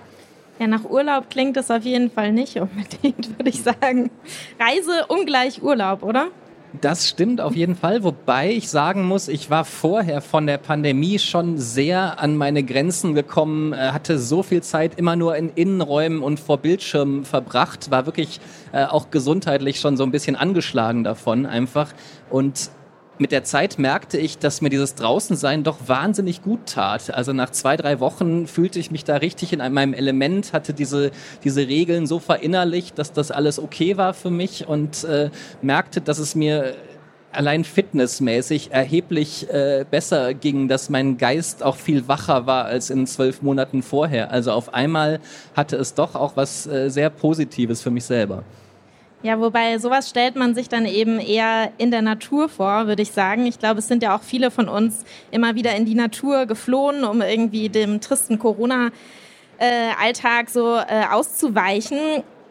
Ja, 0.57 0.65
nach 0.65 0.83
Urlaub 0.83 1.29
klingt 1.29 1.57
es 1.57 1.69
auf 1.69 1.83
jeden 1.83 2.09
Fall 2.09 2.31
nicht 2.31 2.57
unbedingt, 2.57 3.29
würde 3.37 3.49
ich 3.51 3.61
sagen. 3.61 4.09
Reise 4.59 5.05
ungleich 5.09 5.61
Urlaub, 5.61 6.01
oder? 6.01 6.29
Das 6.81 7.07
stimmt 7.07 7.39
auf 7.39 7.55
jeden 7.55 7.75
Fall, 7.75 8.03
wobei 8.03 8.51
ich 8.51 8.67
sagen 8.67 9.05
muss, 9.05 9.27
ich 9.27 9.51
war 9.51 9.63
vorher 9.63 10.21
von 10.21 10.47
der 10.47 10.57
Pandemie 10.57 11.19
schon 11.19 11.59
sehr 11.59 12.19
an 12.19 12.35
meine 12.35 12.63
Grenzen 12.63 13.13
gekommen, 13.13 13.73
äh, 13.73 13.91
hatte 13.91 14.17
so 14.17 14.41
viel 14.41 14.63
Zeit 14.63 14.97
immer 14.97 15.15
nur 15.15 15.35
in 15.35 15.49
Innenräumen 15.49 16.23
und 16.23 16.39
vor 16.39 16.57
Bildschirmen 16.57 17.25
verbracht, 17.25 17.91
war 17.91 18.07
wirklich 18.07 18.39
äh, 18.71 18.85
auch 18.85 19.11
gesundheitlich 19.11 19.79
schon 19.79 19.97
so 19.97 20.03
ein 20.03 20.11
bisschen 20.11 20.35
angeschlagen 20.35 21.03
davon 21.03 21.45
einfach. 21.45 21.93
Und 22.31 22.71
mit 23.19 23.31
der 23.31 23.43
Zeit 23.43 23.77
merkte 23.77 24.17
ich, 24.17 24.39
dass 24.39 24.61
mir 24.61 24.69
dieses 24.69 24.95
Draußensein 24.95 25.63
doch 25.63 25.77
wahnsinnig 25.87 26.41
gut 26.41 26.65
tat. 26.65 27.13
Also 27.13 27.31
nach 27.31 27.51
zwei, 27.51 27.77
drei 27.77 27.99
Wochen 27.99 28.47
fühlte 28.47 28.79
ich 28.79 28.89
mich 28.89 29.03
da 29.03 29.17
richtig 29.17 29.53
in 29.53 29.59
meinem 29.73 29.93
Element, 29.93 30.53
hatte 30.53 30.73
diese, 30.73 31.11
diese 31.43 31.67
Regeln 31.67 32.07
so 32.07 32.19
verinnerlicht, 32.19 32.97
dass 32.97 33.13
das 33.13 33.31
alles 33.31 33.59
okay 33.59 33.97
war 33.97 34.13
für 34.13 34.31
mich 34.31 34.67
und 34.67 35.03
äh, 35.03 35.29
merkte, 35.61 36.01
dass 36.01 36.17
es 36.17 36.33
mir 36.33 36.75
allein 37.31 37.63
fitnessmäßig 37.63 38.71
erheblich 38.71 39.49
äh, 39.49 39.85
besser 39.89 40.33
ging, 40.33 40.67
dass 40.67 40.89
mein 40.89 41.17
Geist 41.17 41.63
auch 41.63 41.75
viel 41.75 42.07
wacher 42.07 42.45
war 42.45 42.65
als 42.65 42.89
in 42.89 43.07
zwölf 43.07 43.41
Monaten 43.41 43.83
vorher. 43.83 44.31
Also 44.31 44.51
auf 44.51 44.73
einmal 44.73 45.19
hatte 45.55 45.75
es 45.77 45.93
doch 45.93 46.15
auch 46.15 46.35
was 46.35 46.67
äh, 46.67 46.89
sehr 46.89 47.09
Positives 47.09 47.81
für 47.81 47.91
mich 47.91 48.05
selber. 48.05 48.43
Ja, 49.23 49.39
wobei 49.39 49.77
sowas 49.77 50.09
stellt 50.09 50.35
man 50.35 50.53
sich 50.53 50.67
dann 50.67 50.85
eben 50.85 51.17
eher 51.17 51.71
in 51.77 51.91
der 51.91 52.01
Natur 52.01 52.49
vor, 52.49 52.87
würde 52.87 53.01
ich 53.01 53.13
sagen. 53.13 53.45
Ich 53.45 53.57
glaube, 53.57 53.79
es 53.79 53.87
sind 53.87 54.03
ja 54.03 54.17
auch 54.17 54.21
viele 54.21 54.51
von 54.51 54.67
uns 54.67 55.05
immer 55.31 55.55
wieder 55.55 55.73
in 55.77 55.85
die 55.85 55.95
Natur 55.95 56.45
geflohen, 56.45 57.05
um 57.05 57.21
irgendwie 57.21 57.69
dem 57.69 58.01
tristen 58.01 58.37
Corona-Alltag 58.37 60.49
so 60.49 60.75
äh, 60.75 61.05
auszuweichen. 61.09 61.97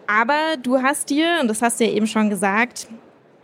Aber 0.07 0.57
du 0.63 0.83
hast 0.83 1.11
dir, 1.11 1.41
und 1.43 1.49
das 1.49 1.61
hast 1.61 1.79
du 1.79 1.85
ja 1.85 1.91
eben 1.91 2.07
schon 2.07 2.31
gesagt, 2.31 2.87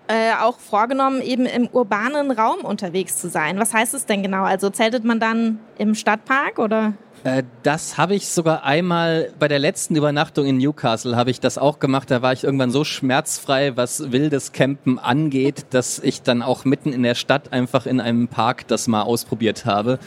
äh, 0.07 0.33
auch 0.41 0.59
vorgenommen, 0.59 1.21
eben 1.21 1.45
im 1.45 1.69
urbanen 1.69 2.31
Raum 2.31 2.61
unterwegs 2.61 3.19
zu 3.19 3.29
sein. 3.29 3.59
Was 3.59 3.75
heißt 3.75 3.93
es 3.93 4.07
denn 4.07 4.23
genau? 4.23 4.45
Also 4.45 4.71
zeltet 4.71 5.05
man 5.05 5.21
dann 5.21 5.61
im 5.77 5.95
Stadtpark 5.95 6.59
oder? 6.59 6.95
Äh, 7.25 7.43
das 7.63 7.99
habe 7.99 8.15
ich 8.15 8.29
sogar 8.29 8.65
einmal 8.65 9.31
bei 9.39 9.49
der 9.49 9.59
letzten 9.59 9.97
Übernachtung 9.97 10.47
in 10.47 10.59
Newcastle 10.59 11.17
habe 11.17 11.31
ich 11.31 11.41
das 11.41 11.59
auch 11.59 11.79
gemacht. 11.79 12.11
Da 12.11 12.23
war 12.23 12.33
ich 12.33 12.45
irgendwann 12.45 12.71
so 12.71 12.85
schmerzfrei, 12.85 13.77
was 13.77 14.13
wildes 14.13 14.53
Campen 14.53 14.99
angeht, 14.99 15.67
dass 15.71 15.99
ich 15.99 16.23
dann 16.23 16.43
auch 16.43 16.65
mitten 16.65 16.93
in 16.93 17.03
der 17.03 17.15
Stadt 17.15 17.53
einfach 17.53 17.87
in 17.87 18.01
einem 18.01 18.29
Park 18.29 18.69
das 18.69 18.89
mal 18.89 19.03
ausprobiert 19.03 19.67
habe. 19.67 19.99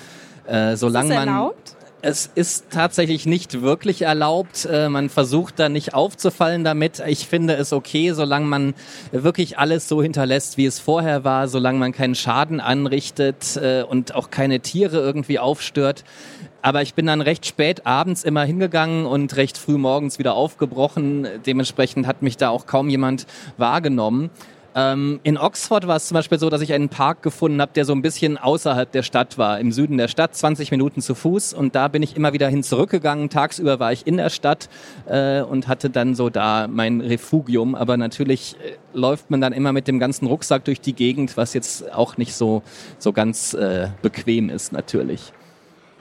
Äh, 0.47 0.75
solange 0.75 1.13
man? 1.13 1.51
Es 2.03 2.31
ist 2.33 2.71
tatsächlich 2.71 3.27
nicht 3.27 3.61
wirklich 3.61 4.01
erlaubt. 4.01 4.65
Äh, 4.65 4.89
man 4.89 5.09
versucht 5.09 5.59
da 5.59 5.69
nicht 5.69 5.93
aufzufallen 5.93 6.63
damit. 6.63 6.99
Ich 7.05 7.27
finde 7.27 7.53
es 7.53 7.73
okay, 7.73 8.13
solange 8.13 8.47
man 8.47 8.73
wirklich 9.11 9.59
alles 9.59 9.87
so 9.87 10.01
hinterlässt, 10.01 10.57
wie 10.57 10.65
es 10.65 10.79
vorher 10.79 11.23
war, 11.23 11.47
solange 11.47 11.77
man 11.77 11.91
keinen 11.91 12.15
Schaden 12.15 12.59
anrichtet 12.59 13.55
äh, 13.57 13.83
und 13.83 14.15
auch 14.15 14.31
keine 14.31 14.61
Tiere 14.61 14.97
irgendwie 14.97 15.37
aufstört. 15.37 16.03
Aber 16.63 16.81
ich 16.81 16.95
bin 16.95 17.05
dann 17.05 17.21
recht 17.21 17.45
spät 17.45 17.85
abends 17.85 18.23
immer 18.23 18.45
hingegangen 18.45 19.05
und 19.05 19.35
recht 19.35 19.59
früh 19.59 19.77
morgens 19.77 20.17
wieder 20.17 20.33
aufgebrochen. 20.33 21.27
Dementsprechend 21.45 22.07
hat 22.07 22.23
mich 22.23 22.35
da 22.35 22.49
auch 22.49 22.65
kaum 22.65 22.89
jemand 22.89 23.27
wahrgenommen. 23.57 24.31
Ähm, 24.73 25.19
in 25.23 25.37
Oxford 25.37 25.87
war 25.87 25.97
es 25.97 26.07
zum 26.07 26.15
Beispiel 26.15 26.39
so, 26.39 26.49
dass 26.49 26.61
ich 26.61 26.73
einen 26.73 26.89
Park 26.89 27.21
gefunden 27.21 27.61
habe, 27.61 27.71
der 27.73 27.85
so 27.85 27.93
ein 27.93 28.01
bisschen 28.01 28.37
außerhalb 28.37 28.91
der 28.91 29.03
Stadt 29.03 29.37
war, 29.37 29.59
im 29.59 29.71
Süden 29.71 29.97
der 29.97 30.07
Stadt, 30.07 30.35
20 30.35 30.71
Minuten 30.71 31.01
zu 31.01 31.15
Fuß. 31.15 31.53
Und 31.53 31.75
da 31.75 31.87
bin 31.87 32.03
ich 32.03 32.15
immer 32.15 32.33
wieder 32.33 32.47
hin 32.47 32.63
zurückgegangen. 32.63 33.29
Tagsüber 33.29 33.79
war 33.79 33.91
ich 33.91 34.07
in 34.07 34.17
der 34.17 34.29
Stadt 34.29 34.69
äh, 35.07 35.41
und 35.41 35.67
hatte 35.67 35.89
dann 35.89 36.15
so 36.15 36.29
da 36.29 36.67
mein 36.67 37.01
Refugium. 37.01 37.75
Aber 37.75 37.97
natürlich 37.97 38.55
äh, 38.55 38.77
läuft 38.93 39.29
man 39.29 39.41
dann 39.41 39.53
immer 39.53 39.73
mit 39.73 39.87
dem 39.87 39.99
ganzen 39.99 40.27
Rucksack 40.27 40.63
durch 40.65 40.79
die 40.79 40.93
Gegend, 40.93 41.35
was 41.35 41.53
jetzt 41.53 41.91
auch 41.93 42.17
nicht 42.17 42.33
so, 42.33 42.63
so 42.97 43.11
ganz 43.11 43.53
äh, 43.53 43.89
bequem 44.01 44.49
ist 44.49 44.71
natürlich. 44.71 45.33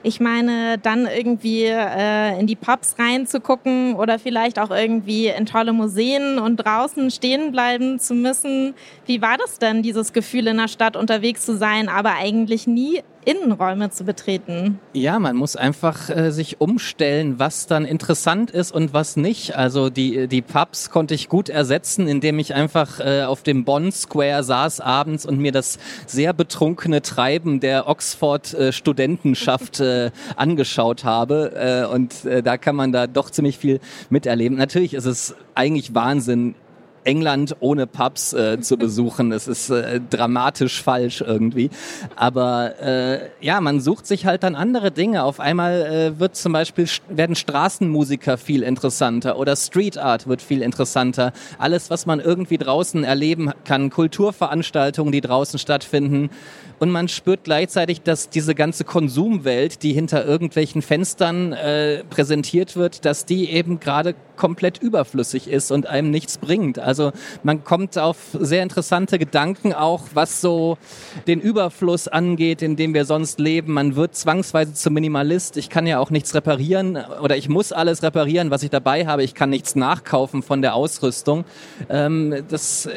Ich 0.02 0.18
meine, 0.18 0.78
dann 0.78 1.06
irgendwie 1.06 1.64
äh, 1.64 2.40
in 2.40 2.46
die 2.46 2.56
Pubs 2.56 2.96
reinzugucken 2.98 3.96
oder 3.96 4.18
vielleicht 4.18 4.58
auch 4.58 4.70
irgendwie 4.70 5.26
in 5.26 5.44
tolle 5.44 5.74
Museen 5.74 6.38
und 6.38 6.56
draußen 6.56 7.10
stehen 7.10 7.52
bleiben 7.52 7.98
zu 7.98 8.14
müssen. 8.14 8.74
Wie 9.04 9.20
war 9.20 9.36
das 9.36 9.58
denn, 9.58 9.82
dieses 9.82 10.14
Gefühl 10.14 10.46
in 10.46 10.56
der 10.56 10.68
Stadt 10.68 10.96
unterwegs 10.96 11.44
zu 11.44 11.54
sein, 11.54 11.90
aber 11.90 12.14
eigentlich 12.14 12.66
nie 12.66 13.02
Innenräume 13.24 13.90
zu 13.90 14.04
betreten. 14.04 14.78
Ja, 14.92 15.18
man 15.18 15.36
muss 15.36 15.56
einfach 15.56 16.08
äh, 16.08 16.30
sich 16.30 16.60
umstellen, 16.60 17.38
was 17.38 17.66
dann 17.66 17.84
interessant 17.84 18.50
ist 18.50 18.72
und 18.72 18.94
was 18.94 19.16
nicht. 19.16 19.56
Also 19.56 19.90
die, 19.90 20.26
die 20.26 20.42
Pubs 20.42 20.90
konnte 20.90 21.14
ich 21.14 21.28
gut 21.28 21.48
ersetzen, 21.48 22.08
indem 22.08 22.38
ich 22.38 22.54
einfach 22.54 23.00
äh, 23.00 23.22
auf 23.24 23.42
dem 23.42 23.64
Bond 23.64 23.94
Square 23.94 24.42
saß 24.42 24.80
abends 24.80 25.26
und 25.26 25.38
mir 25.38 25.52
das 25.52 25.78
sehr 26.06 26.32
betrunkene 26.32 27.02
Treiben 27.02 27.60
der 27.60 27.88
Oxford 27.88 28.54
äh, 28.54 28.70
äh, 28.70 30.10
angeschaut 30.36 31.04
habe. 31.04 31.86
Äh, 31.90 31.92
und 31.92 32.24
äh, 32.24 32.42
da 32.42 32.56
kann 32.56 32.76
man 32.76 32.92
da 32.92 33.06
doch 33.06 33.30
ziemlich 33.30 33.58
viel 33.58 33.80
miterleben. 34.08 34.56
Natürlich 34.56 34.94
ist 34.94 35.06
es 35.06 35.34
eigentlich 35.54 35.94
Wahnsinn, 35.94 36.54
England 37.04 37.56
ohne 37.60 37.86
Pubs 37.86 38.32
äh, 38.32 38.60
zu 38.60 38.76
besuchen. 38.78 39.32
Es 39.32 39.48
ist 39.48 39.70
äh, 39.70 40.00
dramatisch 40.10 40.82
falsch 40.82 41.20
irgendwie. 41.20 41.70
Aber 42.16 42.80
äh, 42.80 43.28
ja, 43.40 43.60
man 43.60 43.80
sucht 43.80 44.06
sich 44.06 44.26
halt 44.26 44.42
dann 44.42 44.54
andere 44.54 44.90
Dinge. 44.90 45.24
Auf 45.24 45.40
einmal 45.40 45.82
äh, 45.82 46.20
wird 46.20 46.36
zum 46.36 46.52
Beispiel 46.52 46.86
werden 47.08 47.36
Straßenmusiker 47.36 48.38
viel 48.38 48.62
interessanter 48.62 49.38
oder 49.38 49.56
Street 49.56 49.98
Art 49.98 50.26
wird 50.26 50.42
viel 50.42 50.62
interessanter. 50.62 51.32
Alles, 51.58 51.90
was 51.90 52.06
man 52.06 52.20
irgendwie 52.20 52.58
draußen 52.58 53.04
erleben 53.04 53.52
kann, 53.64 53.90
Kulturveranstaltungen, 53.90 55.12
die 55.12 55.20
draußen 55.20 55.58
stattfinden. 55.58 56.30
Und 56.80 56.90
man 56.90 57.08
spürt 57.08 57.44
gleichzeitig, 57.44 58.00
dass 58.00 58.30
diese 58.30 58.54
ganze 58.54 58.84
Konsumwelt, 58.84 59.82
die 59.82 59.92
hinter 59.92 60.24
irgendwelchen 60.24 60.80
Fenstern 60.80 61.52
äh, 61.52 62.04
präsentiert 62.04 62.74
wird, 62.74 63.04
dass 63.04 63.26
die 63.26 63.50
eben 63.50 63.80
gerade 63.80 64.14
komplett 64.36 64.78
überflüssig 64.78 65.48
ist 65.48 65.70
und 65.70 65.86
einem 65.86 66.10
nichts 66.10 66.38
bringt. 66.38 66.78
Also 66.90 67.12
man 67.44 67.62
kommt 67.62 67.96
auf 67.96 68.16
sehr 68.32 68.64
interessante 68.64 69.16
Gedanken 69.20 69.72
auch, 69.72 70.02
was 70.12 70.40
so 70.40 70.76
den 71.28 71.40
Überfluss 71.40 72.08
angeht, 72.08 72.62
in 72.62 72.74
dem 72.74 72.94
wir 72.94 73.04
sonst 73.04 73.38
leben. 73.38 73.74
Man 73.74 73.94
wird 73.94 74.16
zwangsweise 74.16 74.74
zum 74.74 74.94
Minimalist. 74.94 75.56
Ich 75.56 75.70
kann 75.70 75.86
ja 75.86 76.00
auch 76.00 76.10
nichts 76.10 76.34
reparieren 76.34 76.98
oder 77.22 77.36
ich 77.36 77.48
muss 77.48 77.70
alles 77.70 78.02
reparieren, 78.02 78.50
was 78.50 78.64
ich 78.64 78.70
dabei 78.70 79.06
habe. 79.06 79.22
Ich 79.22 79.34
kann 79.34 79.50
nichts 79.50 79.76
nachkaufen 79.76 80.42
von 80.42 80.62
der 80.62 80.74
Ausrüstung. 80.74 81.44
Ähm, 81.88 82.42
das 82.48 82.86
äh, 82.86 82.90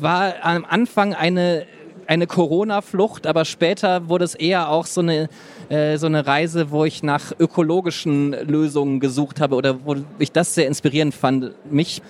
war 0.00 0.34
am 0.42 0.64
Anfang 0.64 1.14
eine 1.14 1.66
eine 2.06 2.26
Corona-Flucht, 2.26 3.26
aber 3.26 3.44
später 3.44 4.08
wurde 4.08 4.24
es 4.24 4.34
eher 4.34 4.70
auch 4.70 4.86
so 4.86 5.00
eine, 5.00 5.28
äh, 5.68 5.96
so 5.98 6.06
eine 6.06 6.26
Reise, 6.26 6.70
wo 6.70 6.84
ich 6.84 7.02
nach 7.02 7.32
ökologischen 7.38 8.32
Lösungen 8.32 9.00
gesucht 9.00 9.40
habe 9.40 9.56
oder 9.56 9.84
wo 9.84 9.96
ich 10.18 10.32
das 10.32 10.54
sehr 10.54 10.66
inspirierend 10.66 11.14
fand, 11.14 11.52
mich 11.70 12.02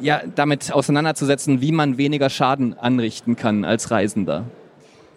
ja 0.00 0.22
damit 0.34 0.72
auseinanderzusetzen, 0.72 1.60
wie 1.60 1.72
man 1.72 1.98
weniger 1.98 2.30
Schaden 2.30 2.78
anrichten 2.78 3.36
kann 3.36 3.64
als 3.64 3.90
Reisender. 3.90 4.44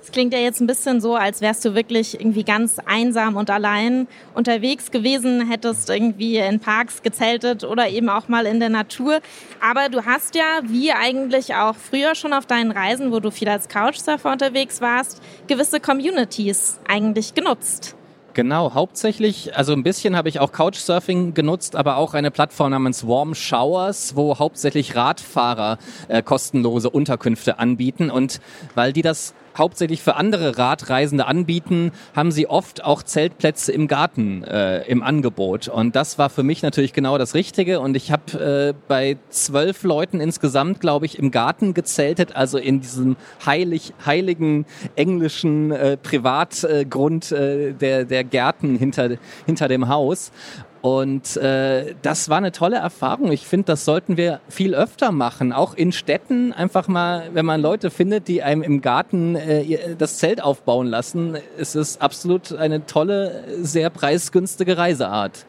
Es 0.03 0.11
klingt 0.11 0.33
ja 0.33 0.39
jetzt 0.39 0.59
ein 0.59 0.67
bisschen 0.67 0.99
so, 0.99 1.15
als 1.15 1.39
wärst 1.39 1.63
du 1.63 1.75
wirklich 1.75 2.19
irgendwie 2.19 2.43
ganz 2.43 2.75
einsam 2.85 3.37
und 3.37 3.49
allein 3.49 4.09
unterwegs 4.33 4.91
gewesen, 4.91 5.49
hättest 5.49 5.89
irgendwie 5.89 6.39
in 6.39 6.59
Parks 6.59 7.03
gezeltet 7.03 7.63
oder 7.63 7.87
eben 7.87 8.09
auch 8.09 8.27
mal 8.27 8.45
in 8.45 8.59
der 8.59 8.67
Natur. 8.67 9.21
Aber 9.61 9.87
du 9.87 10.05
hast 10.05 10.35
ja, 10.35 10.59
wie 10.63 10.91
eigentlich 10.91 11.55
auch 11.55 11.77
früher 11.77 12.15
schon 12.15 12.33
auf 12.33 12.45
deinen 12.45 12.71
Reisen, 12.71 13.13
wo 13.13 13.21
du 13.21 13.31
viel 13.31 13.47
als 13.47 13.69
Couchsurfer 13.69 14.33
unterwegs 14.33 14.81
warst, 14.81 15.21
gewisse 15.47 15.79
Communities 15.79 16.81
eigentlich 16.85 17.33
genutzt. 17.33 17.95
Genau, 18.33 18.73
hauptsächlich, 18.73 19.55
also 19.55 19.73
ein 19.73 19.83
bisschen 19.83 20.15
habe 20.15 20.27
ich 20.27 20.39
auch 20.39 20.51
Couchsurfing 20.51 21.35
genutzt, 21.35 21.75
aber 21.75 21.97
auch 21.97 22.15
eine 22.15 22.31
Plattform 22.31 22.71
namens 22.71 23.07
Warm 23.07 23.35
Showers, 23.35 24.15
wo 24.15 24.39
hauptsächlich 24.39 24.95
Radfahrer 24.95 25.77
äh, 26.07 26.23
kostenlose 26.23 26.89
Unterkünfte 26.89 27.59
anbieten. 27.59 28.09
Und 28.09 28.41
weil 28.73 28.91
die 28.91 29.03
das 29.03 29.35
hauptsächlich 29.57 30.01
für 30.01 30.15
andere 30.15 30.57
Radreisende 30.57 31.25
anbieten, 31.25 31.91
haben 32.15 32.31
sie 32.31 32.47
oft 32.47 32.83
auch 32.83 33.03
Zeltplätze 33.03 33.71
im 33.71 33.87
Garten 33.87 34.43
äh, 34.43 34.83
im 34.83 35.03
Angebot. 35.03 35.67
Und 35.67 35.95
das 35.95 36.17
war 36.17 36.29
für 36.29 36.43
mich 36.43 36.61
natürlich 36.61 36.93
genau 36.93 37.17
das 37.17 37.35
Richtige. 37.35 37.79
Und 37.79 37.95
ich 37.95 38.11
habe 38.11 38.73
äh, 38.73 38.73
bei 38.87 39.17
zwölf 39.29 39.83
Leuten 39.83 40.19
insgesamt, 40.19 40.79
glaube 40.79 41.05
ich, 41.05 41.19
im 41.19 41.31
Garten 41.31 41.73
gezeltet, 41.73 42.35
also 42.35 42.57
in 42.57 42.81
diesem 42.81 43.15
heilig, 43.45 43.93
heiligen 44.05 44.65
englischen 44.95 45.71
äh, 45.71 45.97
Privatgrund 45.97 47.31
äh, 47.31 47.73
der, 47.73 48.05
der 48.05 48.23
Gärten 48.23 48.75
hinter, 48.77 49.17
hinter 49.45 49.67
dem 49.67 49.87
Haus. 49.87 50.31
Und 50.83 51.37
äh, 51.37 51.95
das 52.01 52.27
war 52.27 52.39
eine 52.39 52.51
tolle 52.51 52.75
Erfahrung. 52.75 53.31
Ich 53.31 53.47
finde, 53.47 53.67
das 53.67 53.85
sollten 53.85 54.17
wir 54.17 54.41
viel 54.49 54.75
öfter 54.75 55.13
machen. 55.13 55.53
Auch 55.53 55.75
in 55.75 55.93
Städten 55.93 56.51
einfach 56.51 56.89
mal, 56.89 57.29
wenn 57.31 57.45
man 57.45 57.61
Leute 57.61 57.89
findet, 57.89 58.27
die 58.27 58.43
einem 58.43 58.63
im 58.63 58.81
Garten 58.81 59.37
äh, 59.37 59.95
das 59.97 60.17
Zelt 60.17 60.43
aufbauen 60.43 60.87
lassen, 60.87 61.37
ist 61.57 61.75
es 61.75 62.01
absolut 62.01 62.51
eine 62.51 62.85
tolle, 62.85 63.45
sehr 63.61 63.89
preisgünstige 63.89 64.77
Reiseart. 64.77 65.45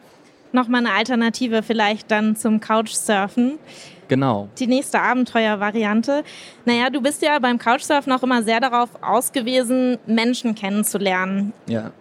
Nochmal 0.53 0.85
eine 0.87 0.93
Alternative 0.93 1.63
vielleicht 1.63 2.11
dann 2.11 2.37
zum 2.37 2.61
Couchsurfen. 2.61 3.59
Genau. 4.07 4.47
Die 4.57 4.67
nächste 4.67 5.01
Abenteuervariante. 5.01 6.23
Naja, 6.63 6.89
du 6.89 7.01
bist 7.01 7.21
ja 7.21 7.39
beim 7.39 7.59
Couchsurfen 7.59 8.13
auch 8.13 8.23
immer 8.23 8.41
sehr 8.41 8.61
darauf 8.61 8.87
ausgewiesen, 9.01 9.97
Menschen 10.05 10.55
kennenzulernen. 10.55 11.51
Ja 11.67 11.91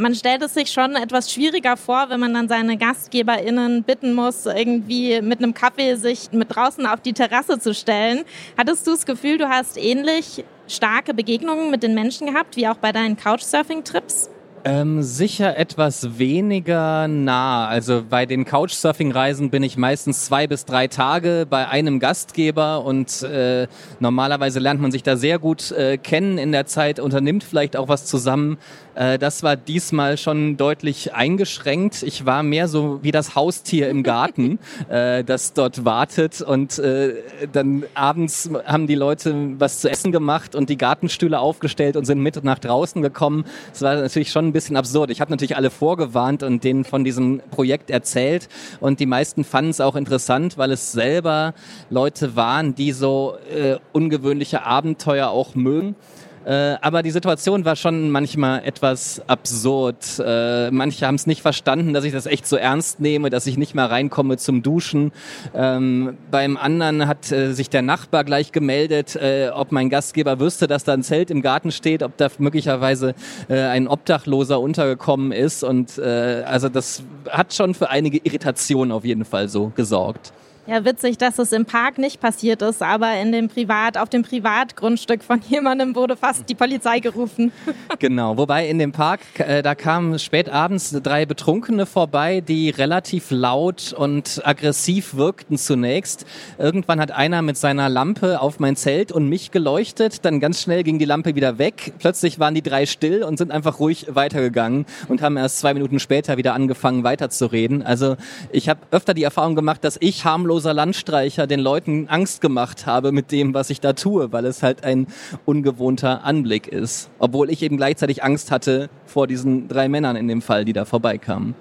man 0.00 0.14
stellt 0.14 0.42
es 0.42 0.54
sich 0.54 0.72
schon 0.72 0.96
etwas 0.96 1.30
schwieriger 1.30 1.76
vor, 1.76 2.06
wenn 2.08 2.20
man 2.20 2.32
dann 2.32 2.48
seine 2.48 2.76
GastgeberInnen 2.78 3.84
bitten 3.84 4.14
muss, 4.14 4.46
irgendwie 4.46 5.20
mit 5.20 5.38
einem 5.38 5.52
Kaffee 5.54 5.94
sich 5.96 6.32
mit 6.32 6.54
draußen 6.54 6.86
auf 6.86 7.00
die 7.00 7.12
Terrasse 7.12 7.58
zu 7.58 7.74
stellen. 7.74 8.22
Hattest 8.56 8.86
du 8.86 8.92
das 8.92 9.04
Gefühl, 9.04 9.36
du 9.36 9.48
hast 9.48 9.76
ähnlich 9.76 10.44
starke 10.66 11.12
Begegnungen 11.12 11.70
mit 11.70 11.82
den 11.82 11.94
Menschen 11.94 12.26
gehabt, 12.26 12.56
wie 12.56 12.66
auch 12.66 12.76
bei 12.76 12.92
deinen 12.92 13.16
Couchsurfing-Trips? 13.16 14.30
Ähm, 14.62 15.02
sicher 15.02 15.56
etwas 15.56 16.18
weniger 16.18 17.08
nah. 17.08 17.66
Also 17.66 18.02
bei 18.08 18.26
den 18.26 18.44
Couchsurfing-Reisen 18.44 19.48
bin 19.48 19.62
ich 19.62 19.78
meistens 19.78 20.26
zwei 20.26 20.46
bis 20.46 20.66
drei 20.66 20.86
Tage 20.86 21.46
bei 21.48 21.68
einem 21.68 21.98
Gastgeber 21.98 22.84
und 22.84 23.22
äh, 23.22 23.68
normalerweise 24.00 24.58
lernt 24.58 24.80
man 24.80 24.92
sich 24.92 25.02
da 25.02 25.16
sehr 25.16 25.38
gut 25.38 25.72
äh, 25.72 25.96
kennen 25.96 26.36
in 26.36 26.52
der 26.52 26.66
Zeit, 26.66 27.00
unternimmt 27.00 27.42
vielleicht 27.42 27.76
auch 27.76 27.88
was 27.88 28.04
zusammen. 28.04 28.58
Äh, 29.00 29.18
das 29.18 29.42
war 29.42 29.56
diesmal 29.56 30.18
schon 30.18 30.58
deutlich 30.58 31.14
eingeschränkt. 31.14 32.02
Ich 32.02 32.26
war 32.26 32.42
mehr 32.42 32.68
so 32.68 32.98
wie 33.02 33.12
das 33.12 33.34
Haustier 33.34 33.88
im 33.88 34.02
Garten, 34.02 34.58
äh, 34.90 35.24
das 35.24 35.54
dort 35.54 35.86
wartet 35.86 36.42
und 36.42 36.78
äh, 36.78 37.14
dann 37.50 37.84
abends 37.94 38.50
haben 38.66 38.86
die 38.86 38.94
Leute 38.94 39.34
was 39.58 39.80
zu 39.80 39.90
essen 39.90 40.12
gemacht 40.12 40.54
und 40.54 40.68
die 40.68 40.76
Gartenstühle 40.76 41.40
aufgestellt 41.40 41.96
und 41.96 42.04
sind 42.04 42.20
mit 42.20 42.44
nach 42.44 42.58
draußen 42.58 43.00
gekommen. 43.00 43.44
Es 43.72 43.80
war 43.80 43.94
natürlich 43.94 44.30
schon 44.30 44.48
ein 44.48 44.52
bisschen 44.52 44.76
absurd. 44.76 45.10
Ich 45.10 45.22
habe 45.22 45.30
natürlich 45.30 45.56
alle 45.56 45.70
vorgewarnt 45.70 46.42
und 46.42 46.62
denen 46.62 46.84
von 46.84 47.02
diesem 47.02 47.40
Projekt 47.50 47.90
erzählt 47.90 48.48
und 48.80 49.00
die 49.00 49.06
meisten 49.06 49.44
fanden 49.44 49.70
es 49.70 49.80
auch 49.80 49.96
interessant, 49.96 50.58
weil 50.58 50.72
es 50.72 50.92
selber 50.92 51.54
Leute 51.88 52.36
waren, 52.36 52.74
die 52.74 52.92
so 52.92 53.36
äh, 53.50 53.76
ungewöhnliche 53.92 54.66
Abenteuer 54.66 55.30
auch 55.30 55.54
mögen. 55.54 55.96
Äh, 56.44 56.76
aber 56.80 57.02
die 57.02 57.10
Situation 57.10 57.64
war 57.64 57.76
schon 57.76 58.10
manchmal 58.10 58.64
etwas 58.64 59.22
absurd. 59.26 60.20
Äh, 60.24 60.70
manche 60.70 61.06
haben 61.06 61.16
es 61.16 61.26
nicht 61.26 61.42
verstanden, 61.42 61.92
dass 61.92 62.04
ich 62.04 62.12
das 62.12 62.26
echt 62.26 62.46
so 62.46 62.56
ernst 62.56 63.00
nehme, 63.00 63.30
dass 63.30 63.46
ich 63.46 63.58
nicht 63.58 63.74
mal 63.74 63.86
reinkomme 63.86 64.38
zum 64.38 64.62
Duschen. 64.62 65.12
Ähm, 65.54 66.16
beim 66.30 66.56
anderen 66.56 67.06
hat 67.06 67.30
äh, 67.30 67.52
sich 67.52 67.68
der 67.68 67.82
Nachbar 67.82 68.24
gleich 68.24 68.52
gemeldet, 68.52 69.16
äh, 69.16 69.50
ob 69.52 69.72
mein 69.72 69.90
Gastgeber 69.90 70.40
wüsste, 70.40 70.66
dass 70.66 70.84
da 70.84 70.94
ein 70.94 71.02
Zelt 71.02 71.30
im 71.30 71.42
Garten 71.42 71.72
steht, 71.72 72.02
ob 72.02 72.16
da 72.16 72.28
möglicherweise 72.38 73.14
äh, 73.48 73.60
ein 73.60 73.86
Obdachloser 73.86 74.60
untergekommen 74.60 75.32
ist. 75.32 75.62
Und 75.64 75.98
also 76.00 76.68
das 76.68 77.02
hat 77.28 77.54
schon 77.54 77.74
für 77.74 77.90
einige 77.90 78.18
Irritationen 78.18 78.92
auf 78.92 79.04
jeden 79.04 79.24
Fall 79.24 79.48
so 79.48 79.72
gesorgt. 79.74 80.32
Ja, 80.70 80.84
witzig, 80.84 81.18
dass 81.18 81.40
es 81.40 81.50
im 81.50 81.66
Park 81.66 81.98
nicht 81.98 82.20
passiert 82.20 82.62
ist, 82.62 82.80
aber 82.80 83.12
in 83.20 83.32
dem 83.32 83.48
Privat, 83.48 83.98
auf 83.98 84.08
dem 84.08 84.22
Privatgrundstück 84.22 85.24
von 85.24 85.40
jemandem 85.48 85.96
wurde 85.96 86.16
fast 86.16 86.48
die 86.48 86.54
Polizei 86.54 87.00
gerufen. 87.00 87.50
Genau, 87.98 88.38
wobei 88.38 88.66
in 88.68 88.78
dem 88.78 88.92
Park, 88.92 89.20
äh, 89.38 89.62
da 89.62 89.74
kamen 89.74 90.18
spät 90.18 90.48
abends 90.48 90.96
drei 91.02 91.26
Betrunkene 91.26 91.84
vorbei, 91.84 92.40
die 92.40 92.70
relativ 92.70 93.30
laut 93.30 93.92
und 93.92 94.40
aggressiv 94.44 95.16
wirkten 95.16 95.58
zunächst. 95.58 96.24
Irgendwann 96.56 96.98
hat 96.98 97.10
einer 97.10 97.42
mit 97.42 97.58
seiner 97.58 97.88
Lampe 97.88 98.40
auf 98.40 98.58
mein 98.58 98.76
Zelt 98.76 99.12
und 99.12 99.28
mich 99.28 99.50
geleuchtet, 99.50 100.24
dann 100.24 100.40
ganz 100.40 100.62
schnell 100.62 100.82
ging 100.82 100.98
die 100.98 101.04
Lampe 101.04 101.34
wieder 101.34 101.58
weg. 101.58 101.92
Plötzlich 101.98 102.38
waren 102.38 102.54
die 102.54 102.62
drei 102.62 102.86
still 102.86 103.22
und 103.22 103.36
sind 103.36 103.50
einfach 103.50 103.80
ruhig 103.80 104.06
weitergegangen 104.14 104.86
und 105.08 105.20
haben 105.20 105.36
erst 105.36 105.58
zwei 105.58 105.74
Minuten 105.74 105.98
später 105.98 106.36
wieder 106.38 106.54
angefangen 106.54 107.04
weiterzureden. 107.04 107.82
Also 107.82 108.16
ich 108.52 108.68
habe 108.68 108.80
öfter 108.92 109.12
die 109.14 109.24
Erfahrung 109.24 109.56
gemacht, 109.56 109.84
dass 109.84 109.98
ich 110.00 110.24
harmlos 110.24 110.59
harmloser 110.60 110.74
Landstreicher 110.74 111.46
den 111.46 111.60
Leuten 111.60 112.06
Angst 112.08 112.42
gemacht 112.42 112.84
habe 112.84 113.12
mit 113.12 113.32
dem, 113.32 113.54
was 113.54 113.70
ich 113.70 113.80
da 113.80 113.94
tue, 113.94 114.30
weil 114.30 114.44
es 114.44 114.62
halt 114.62 114.84
ein 114.84 115.06
ungewohnter 115.46 116.24
Anblick 116.24 116.68
ist. 116.68 117.08
Obwohl 117.18 117.50
ich 117.50 117.62
eben 117.62 117.78
gleichzeitig 117.78 118.22
Angst 118.22 118.50
hatte 118.50 118.90
vor 119.06 119.26
diesen 119.26 119.68
drei 119.68 119.88
Männern 119.88 120.16
in 120.16 120.28
dem 120.28 120.42
Fall, 120.42 120.66
die 120.66 120.74
da 120.74 120.84
vorbeikamen. 120.84 121.54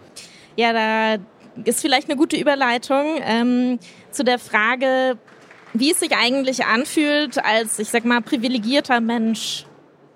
Ja, 0.58 0.74
da 0.74 1.22
ist 1.64 1.80
vielleicht 1.80 2.10
eine 2.10 2.18
gute 2.18 2.36
Überleitung 2.36 3.06
ähm, 3.24 3.80
zu 4.12 4.26
der 4.26 4.38
Frage, 4.38 5.18
wie 5.74 5.92
es 5.92 6.00
sich 6.02 6.12
eigentlich 6.18 6.66
anfühlt, 6.66 7.44
als, 7.44 7.80
ich 7.80 7.90
sag 7.90 8.04
mal, 8.04 8.22
privilegierter 8.22 9.00
Mensch 9.00 9.66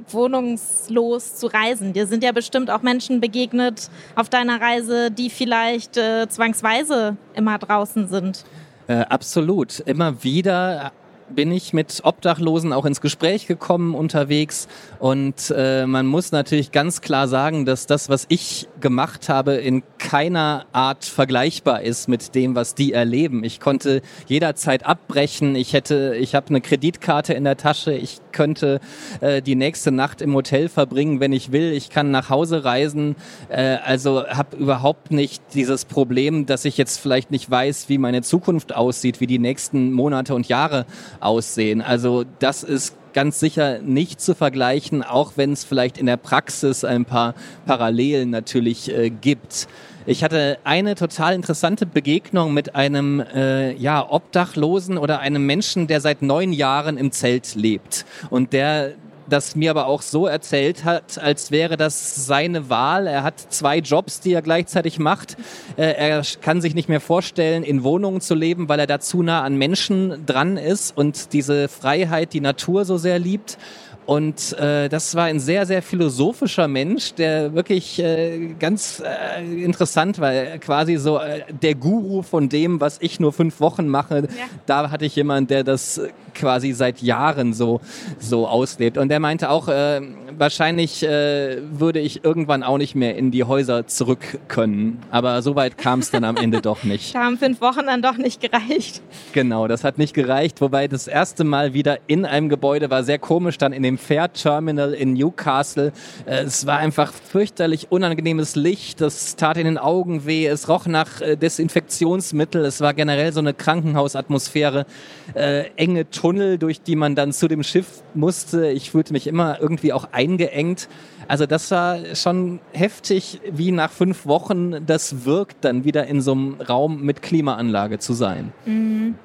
wohnungslos 0.09 1.35
zu 1.35 1.47
reisen. 1.47 1.93
Dir 1.93 2.07
sind 2.07 2.23
ja 2.23 2.33
bestimmt 2.33 2.69
auch 2.69 2.81
Menschen 2.81 3.21
begegnet 3.21 3.89
auf 4.15 4.27
deiner 4.27 4.59
Reise, 4.59 5.09
die 5.09 5.29
vielleicht 5.29 5.95
äh, 5.95 6.27
zwangsweise 6.27 7.15
immer 7.33 7.57
draußen 7.57 8.09
sind. 8.09 8.43
Äh, 8.87 8.95
absolut. 9.09 9.79
Immer 9.79 10.23
wieder 10.23 10.91
bin 11.29 11.51
ich 11.51 11.73
mit 11.73 12.01
Obdachlosen 12.03 12.73
auch 12.73 12.85
ins 12.85 13.01
Gespräch 13.01 13.47
gekommen 13.47 13.95
unterwegs 13.95 14.67
und 14.99 15.53
äh, 15.55 15.85
man 15.85 16.05
muss 16.05 16.31
natürlich 16.31 16.71
ganz 16.71 17.01
klar 17.01 17.27
sagen, 17.27 17.65
dass 17.65 17.87
das, 17.87 18.09
was 18.09 18.25
ich 18.29 18.67
gemacht 18.83 19.29
habe, 19.29 19.53
in 19.53 19.81
keiner 19.97 20.65
Art 20.73 21.05
vergleichbar 21.05 21.81
ist 21.81 22.07
mit 22.09 22.35
dem, 22.35 22.53
was 22.53 22.75
die 22.75 22.91
erleben. 22.91 23.43
Ich 23.45 23.61
konnte 23.61 24.01
jederzeit 24.27 24.85
abbrechen. 24.85 25.55
Ich 25.55 25.71
hätte, 25.71 26.15
ich 26.19 26.35
habe 26.35 26.49
eine 26.49 26.59
Kreditkarte 26.61 27.33
in 27.33 27.45
der 27.45 27.55
Tasche. 27.55 27.93
Ich 27.93 28.19
könnte 28.33 28.81
äh, 29.21 29.41
die 29.41 29.55
nächste 29.55 29.91
Nacht 29.91 30.21
im 30.21 30.35
Hotel 30.35 30.67
verbringen, 30.67 31.21
wenn 31.21 31.31
ich 31.31 31.53
will. 31.53 31.71
Ich 31.71 31.89
kann 31.89 32.11
nach 32.11 32.29
Hause 32.29 32.65
reisen. 32.65 33.15
Äh, 33.47 33.77
also 33.85 34.27
habe 34.27 34.57
überhaupt 34.57 35.11
nicht 35.11 35.41
dieses 35.53 35.85
Problem, 35.85 36.45
dass 36.45 36.65
ich 36.65 36.77
jetzt 36.77 36.99
vielleicht 36.99 37.31
nicht 37.31 37.49
weiß, 37.49 37.87
wie 37.87 37.97
meine 37.97 38.21
Zukunft 38.21 38.75
aussieht, 38.75 39.21
wie 39.21 39.27
die 39.27 39.39
nächsten 39.39 39.93
Monate 39.93 40.35
und 40.35 40.49
Jahre 40.49 40.85
aussehen. 41.21 41.81
Also 41.81 42.25
das 42.39 42.63
ist 42.63 42.97
ganz 43.13 43.39
sicher 43.39 43.79
nicht 43.79 44.21
zu 44.21 44.35
vergleichen, 44.35 45.03
auch 45.03 45.33
wenn 45.35 45.53
es 45.53 45.63
vielleicht 45.63 45.97
in 45.97 46.05
der 46.05 46.17
Praxis 46.17 46.83
ein 46.83 47.05
paar 47.05 47.35
Parallelen 47.65 48.29
natürlich 48.29 48.91
äh, 48.91 49.09
gibt. 49.09 49.67
Ich 50.05 50.23
hatte 50.23 50.57
eine 50.65 50.95
total 50.95 51.33
interessante 51.33 51.85
Begegnung 51.85 52.53
mit 52.53 52.75
einem 52.75 53.21
äh, 53.21 53.73
ja, 53.75 54.05
Obdachlosen 54.09 54.97
oder 54.97 55.19
einem 55.19 55.45
Menschen, 55.45 55.87
der 55.87 56.01
seit 56.01 56.21
neun 56.21 56.51
Jahren 56.51 56.97
im 56.97 57.13
Zelt 57.13 57.55
lebt 57.55 58.05
und 58.29 58.51
der 58.51 58.95
das 59.29 59.55
mir 59.55 59.71
aber 59.71 59.87
auch 59.87 60.01
so 60.01 60.27
erzählt 60.27 60.85
hat, 60.85 61.17
als 61.17 61.51
wäre 61.51 61.77
das 61.77 62.25
seine 62.25 62.69
Wahl. 62.69 63.07
Er 63.07 63.23
hat 63.23 63.39
zwei 63.39 63.77
Jobs, 63.77 64.19
die 64.19 64.33
er 64.33 64.41
gleichzeitig 64.41 64.99
macht. 64.99 65.37
Äh, 65.77 65.93
er 65.93 66.21
kann 66.41 66.61
sich 66.61 66.75
nicht 66.75 66.89
mehr 66.89 67.01
vorstellen, 67.01 67.63
in 67.63 67.83
Wohnungen 67.83 68.21
zu 68.21 68.35
leben, 68.35 68.69
weil 68.69 68.79
er 68.79 68.87
da 68.87 68.99
zu 68.99 69.23
nah 69.23 69.41
an 69.41 69.55
Menschen 69.55 70.25
dran 70.25 70.57
ist 70.57 70.95
und 70.97 71.33
diese 71.33 71.67
Freiheit, 71.67 72.33
die 72.33 72.41
Natur 72.41 72.85
so 72.85 72.97
sehr 72.97 73.19
liebt. 73.19 73.57
Und 74.05 74.57
äh, 74.59 74.89
das 74.89 75.15
war 75.15 75.25
ein 75.25 75.39
sehr, 75.39 75.65
sehr 75.65 75.81
philosophischer 75.81 76.67
Mensch, 76.67 77.13
der 77.13 77.53
wirklich 77.53 77.99
äh, 77.99 78.53
ganz 78.59 79.01
äh, 79.01 79.63
interessant 79.63 80.19
war. 80.19 80.31
Quasi 80.59 80.97
so 80.97 81.19
äh, 81.19 81.41
der 81.61 81.75
Guru 81.75 82.21
von 82.21 82.49
dem, 82.49 82.81
was 82.81 82.97
ich 83.01 83.19
nur 83.19 83.33
fünf 83.33 83.59
Wochen 83.59 83.87
mache. 83.87 84.23
Ja. 84.23 84.45
Da 84.65 84.91
hatte 84.91 85.05
ich 85.05 85.15
jemanden, 85.15 85.47
der 85.47 85.63
das 85.63 86.01
quasi 86.33 86.71
seit 86.73 87.01
Jahren 87.01 87.53
so, 87.53 87.81
so 88.19 88.47
auslebt. 88.47 88.97
Und 88.97 89.09
der 89.09 89.19
meinte 89.19 89.49
auch, 89.49 89.67
äh, 89.67 90.01
wahrscheinlich 90.37 91.03
äh, 91.03 91.57
würde 91.71 91.99
ich 91.99 92.23
irgendwann 92.23 92.63
auch 92.63 92.77
nicht 92.77 92.95
mehr 92.95 93.15
in 93.15 93.31
die 93.31 93.43
Häuser 93.43 93.87
zurück 93.87 94.39
können. 94.47 94.99
Aber 95.11 95.41
so 95.41 95.55
weit 95.55 95.77
kam 95.77 95.99
es 95.99 96.11
dann 96.11 96.23
am 96.23 96.37
Ende 96.37 96.61
doch 96.61 96.83
nicht. 96.83 97.13
Da 97.23 97.25
haben 97.25 97.37
fünf 97.37 97.61
Wochen 97.61 97.85
dann 97.85 98.01
doch 98.01 98.17
nicht 98.17 98.41
gereicht. 98.41 99.01
Genau, 99.33 99.67
das 99.67 99.83
hat 99.83 99.97
nicht 99.97 100.13
gereicht. 100.13 100.61
Wobei 100.61 100.87
das 100.87 101.07
erste 101.07 101.43
Mal 101.43 101.73
wieder 101.73 101.99
in 102.07 102.25
einem 102.25 102.49
Gebäude 102.49 102.89
war 102.89 103.03
sehr 103.03 103.19
komisch, 103.19 103.57
dann 103.57 103.71
in 103.71 103.83
dem 103.83 103.92
Fair 103.97 104.31
Terminal 104.31 104.93
in 104.93 105.13
Newcastle. 105.13 105.91
Äh, 106.25 106.43
es 106.43 106.65
war 106.65 106.77
einfach 106.77 107.11
fürchterlich 107.13 107.91
unangenehmes 107.91 108.55
Licht. 108.55 109.01
Das 109.01 109.35
tat 109.35 109.57
in 109.57 109.65
den 109.65 109.77
Augen 109.77 110.25
weh. 110.25 110.45
Es 110.45 110.69
roch 110.69 110.85
nach 110.85 111.21
äh, 111.21 111.35
Desinfektionsmittel. 111.35 112.65
Es 112.65 112.81
war 112.81 112.93
generell 112.93 113.33
so 113.33 113.39
eine 113.39 113.53
Krankenhausatmosphäre. 113.53 114.85
Äh, 115.33 115.65
enge 115.75 116.09
Tunnel, 116.09 116.57
durch 116.57 116.81
die 116.81 116.95
man 116.95 117.15
dann 117.15 117.31
zu 117.33 117.47
dem 117.47 117.63
Schiff 117.63 118.03
musste. 118.13 118.69
Ich 118.69 118.91
fühlte 118.91 119.13
mich 119.13 119.27
immer 119.27 119.59
irgendwie 119.59 119.93
auch 119.93 120.09
eingeengt. 120.11 120.87
Also 121.27 121.45
das 121.45 121.71
war 121.71 122.15
schon 122.15 122.59
heftig, 122.73 123.39
wie 123.51 123.71
nach 123.71 123.91
fünf 123.91 124.25
Wochen 124.25 124.85
das 124.85 125.25
wirkt, 125.25 125.63
dann 125.63 125.85
wieder 125.85 126.05
in 126.07 126.21
so 126.21 126.33
einem 126.33 126.61
Raum 126.61 127.01
mit 127.01 127.21
Klimaanlage 127.21 127.99
zu 127.99 128.13
sein. 128.13 128.51
Mhm. 128.65 129.15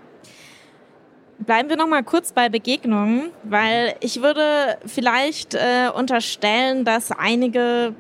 Bleiben 1.39 1.69
wir 1.69 1.77
noch 1.77 1.87
mal 1.87 2.03
kurz 2.03 2.33
bei 2.33 2.49
Begegnungen, 2.49 3.31
weil 3.45 3.95
ich 4.01 4.23
würde 4.23 4.77
vielleicht 4.87 5.55
äh, 5.55 5.89
unterstellen, 5.95 6.85
dass 6.85 7.13
einige 7.13 7.95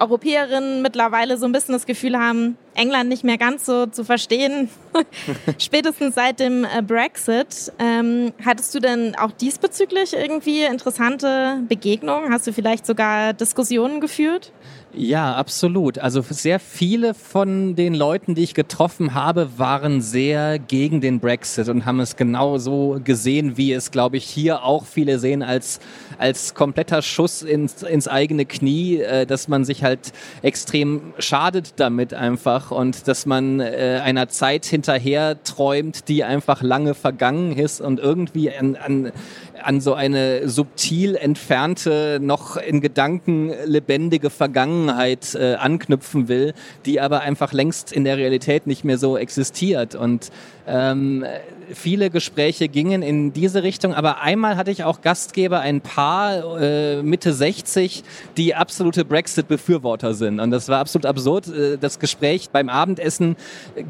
Europäerinnen 0.00 0.82
mittlerweile 0.82 1.36
so 1.36 1.46
ein 1.46 1.52
bisschen 1.52 1.72
das 1.72 1.86
Gefühl 1.86 2.18
haben, 2.18 2.56
England 2.74 3.08
nicht 3.08 3.22
mehr 3.22 3.38
ganz 3.38 3.66
so 3.66 3.86
zu 3.86 4.04
verstehen, 4.04 4.70
spätestens 5.58 6.14
seit 6.14 6.40
dem 6.40 6.64
äh, 6.64 6.82
Brexit. 6.82 7.72
Ähm, 7.78 8.32
hattest 8.44 8.74
du 8.74 8.80
denn 8.80 9.14
auch 9.16 9.30
diesbezüglich 9.32 10.14
irgendwie 10.14 10.64
interessante 10.64 11.58
Begegnungen? 11.68 12.32
Hast 12.32 12.46
du 12.46 12.52
vielleicht 12.52 12.86
sogar 12.86 13.34
Diskussionen 13.34 14.00
geführt? 14.00 14.52
Ja, 14.92 15.36
absolut. 15.36 16.00
Also 16.00 16.20
sehr 16.20 16.58
viele 16.58 17.14
von 17.14 17.76
den 17.76 17.94
Leuten, 17.94 18.34
die 18.34 18.42
ich 18.42 18.54
getroffen 18.54 19.14
habe, 19.14 19.56
waren 19.56 20.00
sehr 20.00 20.58
gegen 20.58 21.00
den 21.00 21.20
Brexit 21.20 21.68
und 21.68 21.84
haben 21.86 22.00
es 22.00 22.16
genau 22.16 22.58
so 22.58 23.00
gesehen, 23.04 23.56
wie 23.56 23.72
es, 23.72 23.92
glaube 23.92 24.16
ich, 24.16 24.24
hier 24.24 24.64
auch 24.64 24.84
viele 24.86 25.20
sehen, 25.20 25.44
als, 25.44 25.78
als 26.18 26.54
kompletter 26.54 27.02
Schuss 27.02 27.42
ins, 27.42 27.84
ins 27.84 28.08
eigene 28.08 28.46
Knie, 28.46 28.96
äh, 28.96 29.26
dass 29.26 29.46
man 29.46 29.64
sich 29.64 29.84
halt 29.84 30.12
extrem 30.42 31.14
schadet 31.20 31.74
damit 31.76 32.12
einfach 32.12 32.72
und 32.72 33.06
dass 33.06 33.26
man 33.26 33.60
äh, 33.60 34.00
einer 34.02 34.28
Zeit 34.28 34.66
hinterher 34.66 35.40
träumt, 35.44 36.08
die 36.08 36.24
einfach 36.24 36.62
lange 36.62 36.94
vergangen 36.94 37.56
ist 37.56 37.80
und 37.80 38.00
irgendwie 38.00 38.50
an, 38.50 38.74
an 38.74 39.12
an 39.62 39.80
so 39.80 39.94
eine 39.94 40.48
subtil 40.48 41.16
entfernte, 41.16 42.18
noch 42.20 42.56
in 42.56 42.80
Gedanken 42.80 43.52
lebendige 43.64 44.30
Vergangenheit 44.30 45.34
äh, 45.34 45.54
anknüpfen 45.54 46.28
will, 46.28 46.54
die 46.86 47.00
aber 47.00 47.20
einfach 47.20 47.52
längst 47.52 47.92
in 47.92 48.04
der 48.04 48.16
Realität 48.16 48.66
nicht 48.66 48.84
mehr 48.84 48.98
so 48.98 49.16
existiert. 49.16 49.94
Und 49.94 50.30
ähm, 50.66 51.24
viele 51.74 52.10
Gespräche 52.10 52.68
gingen 52.68 53.02
in 53.02 53.32
diese 53.32 53.62
Richtung. 53.62 53.94
Aber 53.94 54.20
einmal 54.20 54.56
hatte 54.56 54.70
ich 54.70 54.84
auch 54.84 55.00
Gastgeber, 55.00 55.60
ein 55.60 55.80
Paar 55.80 56.60
äh, 56.60 57.02
Mitte 57.02 57.32
60, 57.32 58.02
die 58.36 58.54
absolute 58.54 59.04
Brexit-Befürworter 59.04 60.14
sind. 60.14 60.40
Und 60.40 60.50
das 60.50 60.68
war 60.68 60.80
absolut 60.80 61.06
absurd. 61.06 61.48
Äh, 61.48 61.78
das 61.78 61.98
Gespräch 61.98 62.50
beim 62.50 62.68
Abendessen 62.68 63.36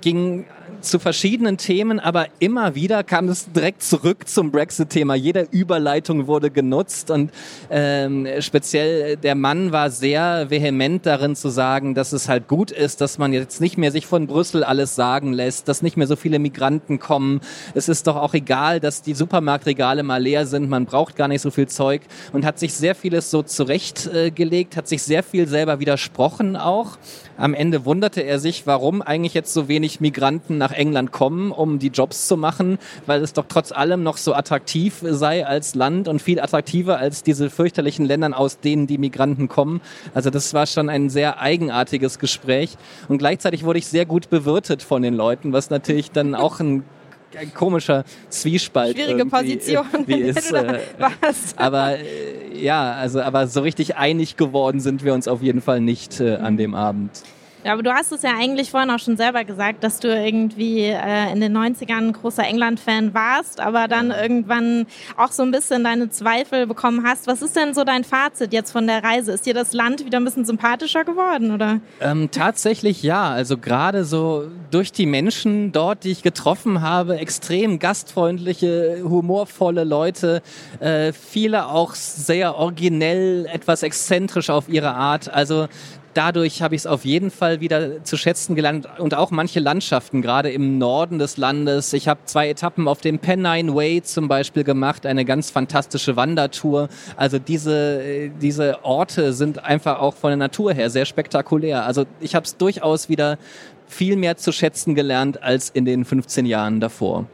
ging 0.01 0.47
zu 0.81 0.99
verschiedenen 0.99 1.57
Themen, 1.57 2.01
aber 2.01 2.27
immer 2.39 2.75
wieder 2.75 3.05
kam 3.05 3.29
es 3.29 3.51
direkt 3.53 3.83
zurück 3.83 4.29
zum 4.29 4.51
Brexit-Thema. 4.51 5.15
Jede 5.15 5.47
Überleitung 5.51 6.27
wurde 6.27 6.51
genutzt 6.51 7.11
und 7.11 7.31
ähm, 7.71 8.27
speziell 8.41 9.17
der 9.17 9.35
Mann 9.35 9.73
war 9.73 9.91
sehr 9.91 10.51
vehement 10.51 11.05
darin 11.07 11.37
zu 11.37 11.49
sagen, 11.49 11.95
dass 11.95 12.13
es 12.13 12.29
halt 12.29 12.49
gut 12.49 12.71
ist, 12.71 13.01
dass 13.01 13.19
man 13.19 13.33
jetzt 13.33 13.61
nicht 13.61 13.79
mehr 13.79 13.93
sich 13.93 14.07
von 14.07 14.27
Brüssel 14.27 14.65
alles 14.65 14.95
sagen 14.95 15.33
lässt, 15.33 15.69
dass 15.69 15.83
nicht 15.83 15.97
mehr 15.97 16.07
so 16.07 16.17
viele 16.17 16.39
Migranten 16.39 16.99
kommen. 16.99 17.41
Es 17.75 17.89
ist 17.89 18.07
doch 18.07 18.17
auch 18.17 18.35
egal, 18.35 18.81
dass 18.81 19.03
die 19.03 19.15
Supermarktregale 19.15 20.03
mal 20.03 20.23
leer 20.23 20.47
sind. 20.47 20.69
Man 20.69 20.87
braucht 20.87 21.17
gar 21.17 21.29
nicht 21.29 21.41
so 21.41 21.51
viel 21.51 21.69
Zeug 21.69 22.03
und 22.33 22.45
hat 22.45 22.59
sich 22.59 22.75
sehr 22.75 22.95
vieles 22.95 23.31
so 23.31 23.43
zurechtgelegt, 23.43 24.77
hat 24.77 24.89
sich 24.89 25.03
sehr 25.03 25.23
viel 25.23 25.47
selber 25.47 25.81
widersprochen 25.81 26.57
auch. 26.57 26.99
Am 27.37 27.55
Ende 27.55 27.85
wunderte 27.85 28.21
er 28.21 28.39
sich, 28.39 28.67
warum 28.67 29.01
eigentlich 29.01 29.35
jetzt 29.35 29.55
so 29.55 29.67
wenig 29.69 30.01
Migranten 30.01 30.59
nach 30.59 30.73
England 30.73 31.11
kommen, 31.11 31.53
um 31.53 31.79
die 31.79 31.89
Jobs 31.89 32.27
zu 32.29 32.37
machen, 32.37 32.79
weil 33.07 33.23
es 33.23 33.33
doch 33.33 33.47
trotz 33.49 33.73
allem 33.73 34.03
noch 34.03 34.19
so 34.19 34.35
attraktiv 34.35 35.03
sei 35.03 35.47
als 35.47 35.75
Land 35.75 36.07
und 36.07 36.21
viel 36.21 36.41
attraktiver 36.41 36.99
als 36.99 37.23
diese 37.23 37.49
fürchterlichen 37.49 38.05
Ländern, 38.05 38.35
aus 38.35 38.61
denen 38.61 38.87
die 38.87 38.99
Migranten 38.99 39.49
kommen. 39.49 39.81
Also 40.13 40.29
das 40.31 40.53
war 40.53 40.67
schon 40.67 40.91
ein 40.91 41.09
sehr 41.09 41.41
eigenartiges 41.41 42.19
Gespräch 42.19 42.77
und 43.09 43.19
gleichzeitig 43.19 43.65
wurde 43.65 43.79
ich 43.79 43.87
sehr 43.87 44.05
gut 44.05 44.29
bewirtet 44.29 44.83
von 44.83 45.03
den 45.03 45.15
Leuten, 45.15 45.53
was 45.53 45.71
natürlich 45.71 46.11
dann 46.11 46.35
auch 46.35 46.61
ein 46.61 46.85
ein 47.37 47.53
komischer 47.55 48.05
Zwiespalt. 48.29 48.97
Schwierige 48.97 49.27
Position. 49.27 49.87
Wie 50.07 50.21
ist, 50.21 50.53
äh, 50.53 50.81
aber 51.57 51.99
äh, 51.99 52.05
ja, 52.61 52.93
also 52.93 53.21
aber 53.23 53.47
so 53.47 53.61
richtig 53.61 53.97
einig 53.97 54.37
geworden 54.37 54.81
sind 54.81 55.05
wir 55.05 55.15
uns 55.15 55.29
auf 55.29 55.43
jeden 55.43 55.61
Fall 55.61 55.81
nicht 55.81 56.21
äh, 56.21 56.37
an 56.37 56.57
dem 56.57 56.75
Abend. 56.75 57.11
Ja, 57.63 57.75
aber 57.75 57.83
du 57.83 57.93
hast 57.93 58.11
es 58.11 58.23
ja 58.23 58.31
eigentlich 58.39 58.71
vorhin 58.71 58.91
auch 58.91 58.99
schon 58.99 59.19
selber 59.19 59.45
gesagt, 59.45 59.85
dass 59.85 60.01
du 60.01 60.09
irgendwie 60.09 60.85
äh, 60.85 61.31
in 61.31 61.41
den 61.41 61.57
90ern 61.57 62.09
ein 62.09 62.13
großer 62.13 62.43
England-Fan 62.43 63.13
warst, 63.13 63.61
aber 63.61 63.87
dann 63.87 64.11
irgendwann 64.11 64.87
auch 65.19 65.31
so 65.31 65.43
ein 65.43 65.51
bisschen 65.51 65.85
deine 65.85 66.09
Zweifel 66.09 66.67
bekommen 66.67 67.05
hast. 67.07 67.27
Was 67.27 67.43
ist 67.43 67.57
denn 67.57 67.75
so 67.75 67.85
dein 67.85 68.05
Fazit 68.05 68.55
jetzt 68.55 68.73
von 68.73 68.87
der 68.87 69.05
Reise? 69.05 69.33
Ist 69.33 69.45
dir 69.45 69.53
das 69.53 69.75
Land 69.75 70.07
wieder 70.07 70.19
ein 70.19 70.25
bisschen 70.25 70.47
sympathischer 70.47 71.05
geworden, 71.05 71.53
oder? 71.53 71.81
Ähm, 72.01 72.31
tatsächlich 72.31 73.03
ja. 73.03 73.31
Also 73.31 73.59
gerade 73.59 74.05
so 74.05 74.45
durch 74.71 74.91
die 74.91 75.07
Menschen 75.07 75.73
dort, 75.73 76.05
die 76.05 76.13
ich 76.13 76.23
getroffen 76.23 76.81
habe, 76.81 77.19
extrem 77.19 77.79
gastfreundliche, 77.79 79.03
humorvolle 79.05 79.85
Leute, 79.85 80.41
äh, 80.81 81.13
viele 81.13 81.67
auch 81.67 81.95
sehr 81.95 82.57
originell, 82.57 83.47
etwas 83.53 83.83
exzentrisch 83.83 84.49
auf 84.49 84.69
ihre 84.69 84.95
Art. 84.95 85.29
Also 85.29 85.69
dadurch 86.15 86.63
habe 86.63 86.75
ich 86.75 86.83
es 86.83 86.87
auf 86.87 87.05
jeden 87.05 87.31
Fall 87.31 87.61
wieder 87.61 88.05
zu 88.05 88.17
schätzen 88.17 88.55
gelernt 88.55 88.89
und 88.99 89.15
auch 89.15 89.31
manche 89.31 89.61
Landschaften, 89.61 90.23
gerade 90.23 90.51
im 90.51 90.79
Norden 90.79 91.19
des 91.19 91.37
Landes. 91.37 91.93
Ich 91.93 92.09
habe 92.09 92.21
zwei 92.25 92.49
Etappen 92.49 92.89
auf 92.89 93.01
dem 93.01 93.19
Pennine 93.19 93.75
Way 93.75 94.03
zum 94.03 94.29
Beispiel 94.29 94.65
gemacht, 94.65 95.07
eine 95.07 95.25
ganz 95.25 95.51
fantastische 95.51 96.17
Wandertour. 96.17 96.89
Also 97.17 97.39
diese, 97.39 98.31
diese 98.41 98.85
Orte 98.85 99.33
sind 99.33 99.65
einfach 99.65 100.01
auch 100.01 100.15
von 100.15 100.31
der 100.31 100.37
Natur 100.37 100.73
her 100.73 100.91
sehr 100.91 101.05
spektakulär. 101.05 101.85
Also 101.85 102.05
ich 102.21 102.35
habe 102.35 102.45
es 102.45 102.57
durchaus 102.57 103.09
wieder 103.09 103.39
viel 103.87 104.17
mehr 104.17 104.37
zu 104.37 104.53
schätzen 104.53 104.95
gelernt 104.95 105.43
als 105.43 105.71
in 105.71 105.85
den 105.85 106.05
15 106.05 106.47
Jahren 106.47 106.81
davor. 106.81 107.27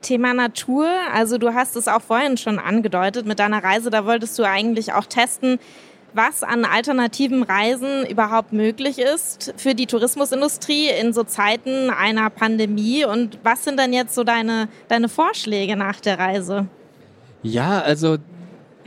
Thema 0.00 0.32
Natur, 0.32 0.88
also 1.12 1.38
du 1.38 1.54
hast 1.54 1.74
es 1.74 1.88
auch 1.88 2.00
vorhin 2.00 2.36
schon 2.36 2.58
angedeutet 2.58 3.26
mit 3.26 3.40
deiner 3.40 3.62
Reise, 3.62 3.90
da 3.90 4.06
wolltest 4.06 4.38
du 4.38 4.44
eigentlich 4.44 4.92
auch 4.92 5.06
testen, 5.06 5.58
was 6.14 6.42
an 6.42 6.64
alternativen 6.64 7.42
Reisen 7.42 8.06
überhaupt 8.06 8.52
möglich 8.52 8.98
ist 8.98 9.54
für 9.56 9.74
die 9.74 9.86
Tourismusindustrie 9.86 10.88
in 10.88 11.12
so 11.12 11.24
Zeiten 11.24 11.90
einer 11.90 12.30
Pandemie 12.30 13.04
und 13.04 13.38
was 13.42 13.64
sind 13.64 13.78
denn 13.78 13.92
jetzt 13.92 14.14
so 14.14 14.24
deine, 14.24 14.68
deine 14.88 15.08
Vorschläge 15.08 15.76
nach 15.76 16.00
der 16.00 16.18
Reise? 16.18 16.66
Ja, 17.42 17.80
also 17.80 18.18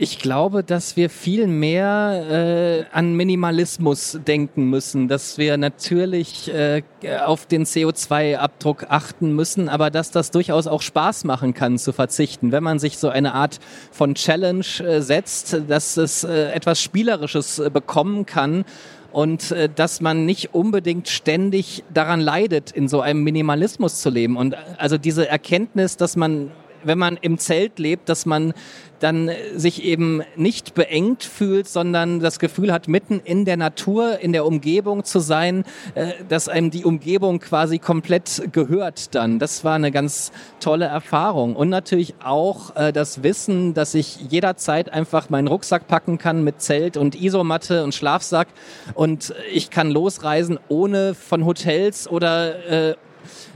ich 0.02 0.18
glaube, 0.18 0.64
dass 0.64 0.96
wir 0.96 1.08
viel 1.08 1.46
mehr 1.46 2.24
äh, 2.28 2.84
an 2.92 3.14
Minimalismus 3.14 4.18
denken 4.26 4.68
müssen, 4.68 5.06
dass 5.06 5.38
wir 5.38 5.56
natürlich 5.56 6.52
äh, 6.52 6.82
auf 7.24 7.46
den 7.46 7.64
CO2-Abdruck 7.64 8.86
achten 8.88 9.32
müssen, 9.36 9.68
aber 9.68 9.90
dass 9.90 10.10
das 10.10 10.32
durchaus 10.32 10.66
auch 10.66 10.82
Spaß 10.82 11.22
machen 11.22 11.54
kann 11.54 11.78
zu 11.78 11.92
verzichten, 11.92 12.50
wenn 12.50 12.64
man 12.64 12.80
sich 12.80 12.98
so 12.98 13.10
eine 13.10 13.32
Art 13.32 13.60
von 13.92 14.16
Challenge 14.16 14.66
äh, 14.80 15.00
setzt, 15.02 15.56
dass 15.68 15.96
es 15.96 16.24
äh, 16.24 16.50
etwas 16.50 16.82
Spielerisches 16.82 17.60
äh, 17.60 17.70
bekommen 17.70 18.26
kann 18.26 18.64
und 19.12 19.52
äh, 19.52 19.68
dass 19.72 20.00
man 20.00 20.26
nicht 20.26 20.52
unbedingt 20.52 21.08
ständig 21.10 21.84
daran 21.94 22.20
leidet, 22.20 22.72
in 22.72 22.88
so 22.88 23.02
einem 23.02 23.22
Minimalismus 23.22 24.00
zu 24.00 24.10
leben. 24.10 24.36
Und 24.36 24.56
also 24.78 24.98
diese 24.98 25.28
Erkenntnis, 25.28 25.96
dass 25.96 26.16
man 26.16 26.50
wenn 26.84 26.98
man 26.98 27.18
im 27.20 27.38
Zelt 27.38 27.78
lebt, 27.78 28.08
dass 28.08 28.26
man 28.26 28.54
dann 29.02 29.30
sich 29.54 29.82
eben 29.82 30.22
nicht 30.36 30.74
beengt 30.74 31.24
fühlt, 31.24 31.66
sondern 31.66 32.20
das 32.20 32.38
Gefühl 32.38 32.72
hat, 32.72 32.88
mitten 32.88 33.20
in 33.24 33.44
der 33.44 33.56
Natur, 33.56 34.20
in 34.20 34.32
der 34.32 34.46
Umgebung 34.46 35.04
zu 35.04 35.18
sein, 35.18 35.64
äh, 35.94 36.12
dass 36.28 36.48
einem 36.48 36.70
die 36.70 36.84
Umgebung 36.84 37.40
quasi 37.40 37.78
komplett 37.78 38.52
gehört 38.52 39.14
dann. 39.14 39.38
Das 39.38 39.64
war 39.64 39.74
eine 39.74 39.90
ganz 39.90 40.30
tolle 40.60 40.84
Erfahrung. 40.84 41.56
Und 41.56 41.68
natürlich 41.68 42.14
auch 42.22 42.76
äh, 42.76 42.92
das 42.92 43.22
Wissen, 43.22 43.74
dass 43.74 43.94
ich 43.94 44.20
jederzeit 44.30 44.92
einfach 44.92 45.30
meinen 45.30 45.48
Rucksack 45.48 45.88
packen 45.88 46.18
kann 46.18 46.44
mit 46.44 46.60
Zelt 46.60 46.96
und 46.96 47.20
Isomatte 47.20 47.82
und 47.82 47.94
Schlafsack 47.94 48.48
und 48.94 49.34
ich 49.52 49.70
kann 49.70 49.90
losreisen, 49.90 50.58
ohne 50.68 51.14
von 51.14 51.44
Hotels 51.44 52.08
oder 52.08 52.90
äh, 52.90 52.94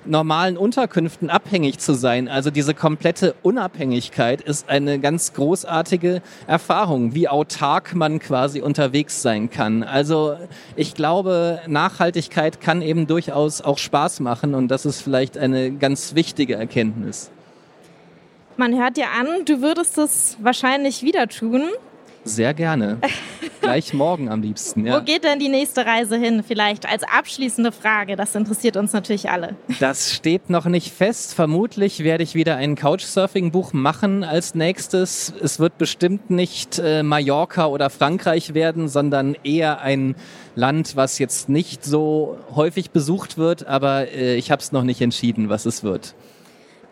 normalen 0.05 0.57
Unterkünften 0.57 1.31
abhängig 1.31 1.79
zu 1.79 1.95
sein. 1.95 2.29
Also 2.29 2.51
diese 2.51 2.75
komplette 2.75 3.35
Unabhängigkeit 3.43 4.41
ist 4.41 4.69
eine 4.69 4.99
ganz 4.99 5.33
großartige 5.33 6.23
Erfahrung, 6.47 7.15
wie 7.15 7.29
autark 7.29 7.95
man 7.95 8.19
quasi 8.19 8.61
unterwegs 8.61 9.23
sein 9.23 9.51
kann. 9.51 9.83
Also 9.83 10.37
ich 10.77 10.95
glaube, 10.95 11.61
Nachhaltigkeit 11.67 12.61
kann 12.61 12.83
eben 12.83 13.07
durchaus 13.07 13.61
auch 13.61 13.79
Spaß 13.79 14.21
machen 14.21 14.55
und 14.55 14.69
das 14.69 14.87
ist 14.87 15.01
vielleicht 15.01 15.39
eine 15.39 15.73
ganz 15.73 16.15
wichtige 16.15 16.55
Erkenntnis. 16.55 17.31
Man 18.59 18.79
hört 18.79 18.97
dir 18.97 19.09
an, 19.11 19.45
du 19.45 19.61
würdest 19.61 19.99
es 19.99 20.39
wahrscheinlich 20.41 21.03
wieder 21.03 21.29
tun. 21.29 21.63
Sehr 22.27 22.55
gerne. 22.55 22.99
Gleich 23.61 23.95
morgen 23.95 24.29
am 24.29 24.43
liebsten. 24.43 24.85
Ja. 24.85 24.97
Wo 24.99 25.05
geht 25.05 25.25
denn 25.25 25.39
die 25.39 25.49
nächste 25.49 25.87
Reise 25.87 26.17
hin? 26.17 26.45
Vielleicht 26.47 26.89
als 26.89 27.03
abschließende 27.03 27.73
Frage. 27.73 28.15
Das 28.17 28.35
interessiert 28.35 28.77
uns 28.77 28.93
natürlich 28.93 29.31
alle. 29.31 29.57
Das 29.81 30.13
steht 30.13 30.51
noch 30.51 30.67
nicht 30.67 30.93
fest. 30.93 31.35
Vermutlich 31.35 32.05
werde 32.05 32.23
ich 32.23 32.35
wieder 32.35 32.57
ein 32.57 32.75
Couchsurfing-Buch 32.75 33.73
machen 33.73 34.25
als 34.25 34.55
nächstes. 34.55 35.33
Es 35.43 35.59
wird 35.59 35.79
bestimmt 35.79 36.31
nicht 36.31 36.79
äh, 36.79 37.03
Mallorca 37.03 37.67
oder 37.67 37.91
Frankreich 37.91 38.55
werden, 38.55 38.89
sondern 38.89 39.37
eher 39.43 39.81
ein 39.81 40.17
Land, 40.55 40.97
was 40.97 41.19
jetzt 41.19 41.49
nicht 41.49 41.85
so 41.85 42.39
häufig 42.55 42.91
besucht 42.91 43.39
wird. 43.39 43.67
Aber 43.67 44.09
äh, 44.13 44.37
ich 44.37 44.51
habe 44.51 44.63
es 44.63 44.73
noch 44.73 44.85
nicht 44.85 45.01
entschieden, 45.01 45.49
was 45.49 45.67
es 45.67 45.83
wird. 45.83 46.15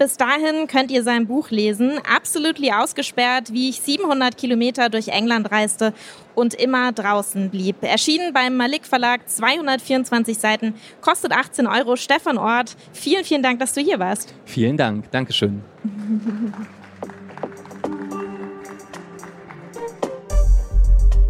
Bis 0.05 0.19
dahin 0.19 0.67
könnt 0.67 0.90
ihr 0.90 1.03
sein 1.03 1.27
Buch 1.27 1.49
lesen. 1.49 1.93
Absolutely 2.07 2.71
ausgesperrt, 2.73 3.55
wie 3.55 3.71
ich 3.71 3.81
700 3.81 4.37
Kilometer 4.37 4.90
durch 4.90 5.09
England 5.09 5.51
reiste 5.51 5.95
und 6.35 6.53
immer 6.53 6.93
draußen 6.93 7.49
blieb. 7.49 7.77
Erschienen 7.81 8.35
beim 8.35 8.55
Malik 8.55 8.85
Verlag, 8.85 9.27
224 9.27 10.37
Seiten, 10.37 10.75
kostet 11.01 11.33
18 11.33 11.67
Euro. 11.67 11.97
Stefan 11.97 12.37
Ort, 12.37 12.77
vielen, 12.93 13.25
vielen 13.25 13.43
Dank, 13.43 13.61
dass 13.61 13.73
du 13.73 13.81
hier 13.81 13.99
warst. 13.99 14.35
Vielen 14.45 14.77
Dank. 14.77 15.11
Dankeschön. 15.11 15.62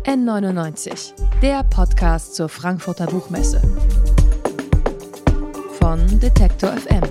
N99, 0.02 1.12
der 1.42 1.62
Podcast 1.62 2.34
zur 2.34 2.48
Frankfurter 2.48 3.06
Buchmesse. 3.06 3.62
Von 5.78 6.18
Detektor 6.18 6.72
FM 6.72 7.04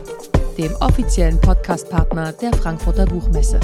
dem 0.57 0.75
offiziellen 0.79 1.39
Podcastpartner 1.39 2.33
der 2.33 2.53
Frankfurter 2.53 3.05
Buchmesse. 3.05 3.59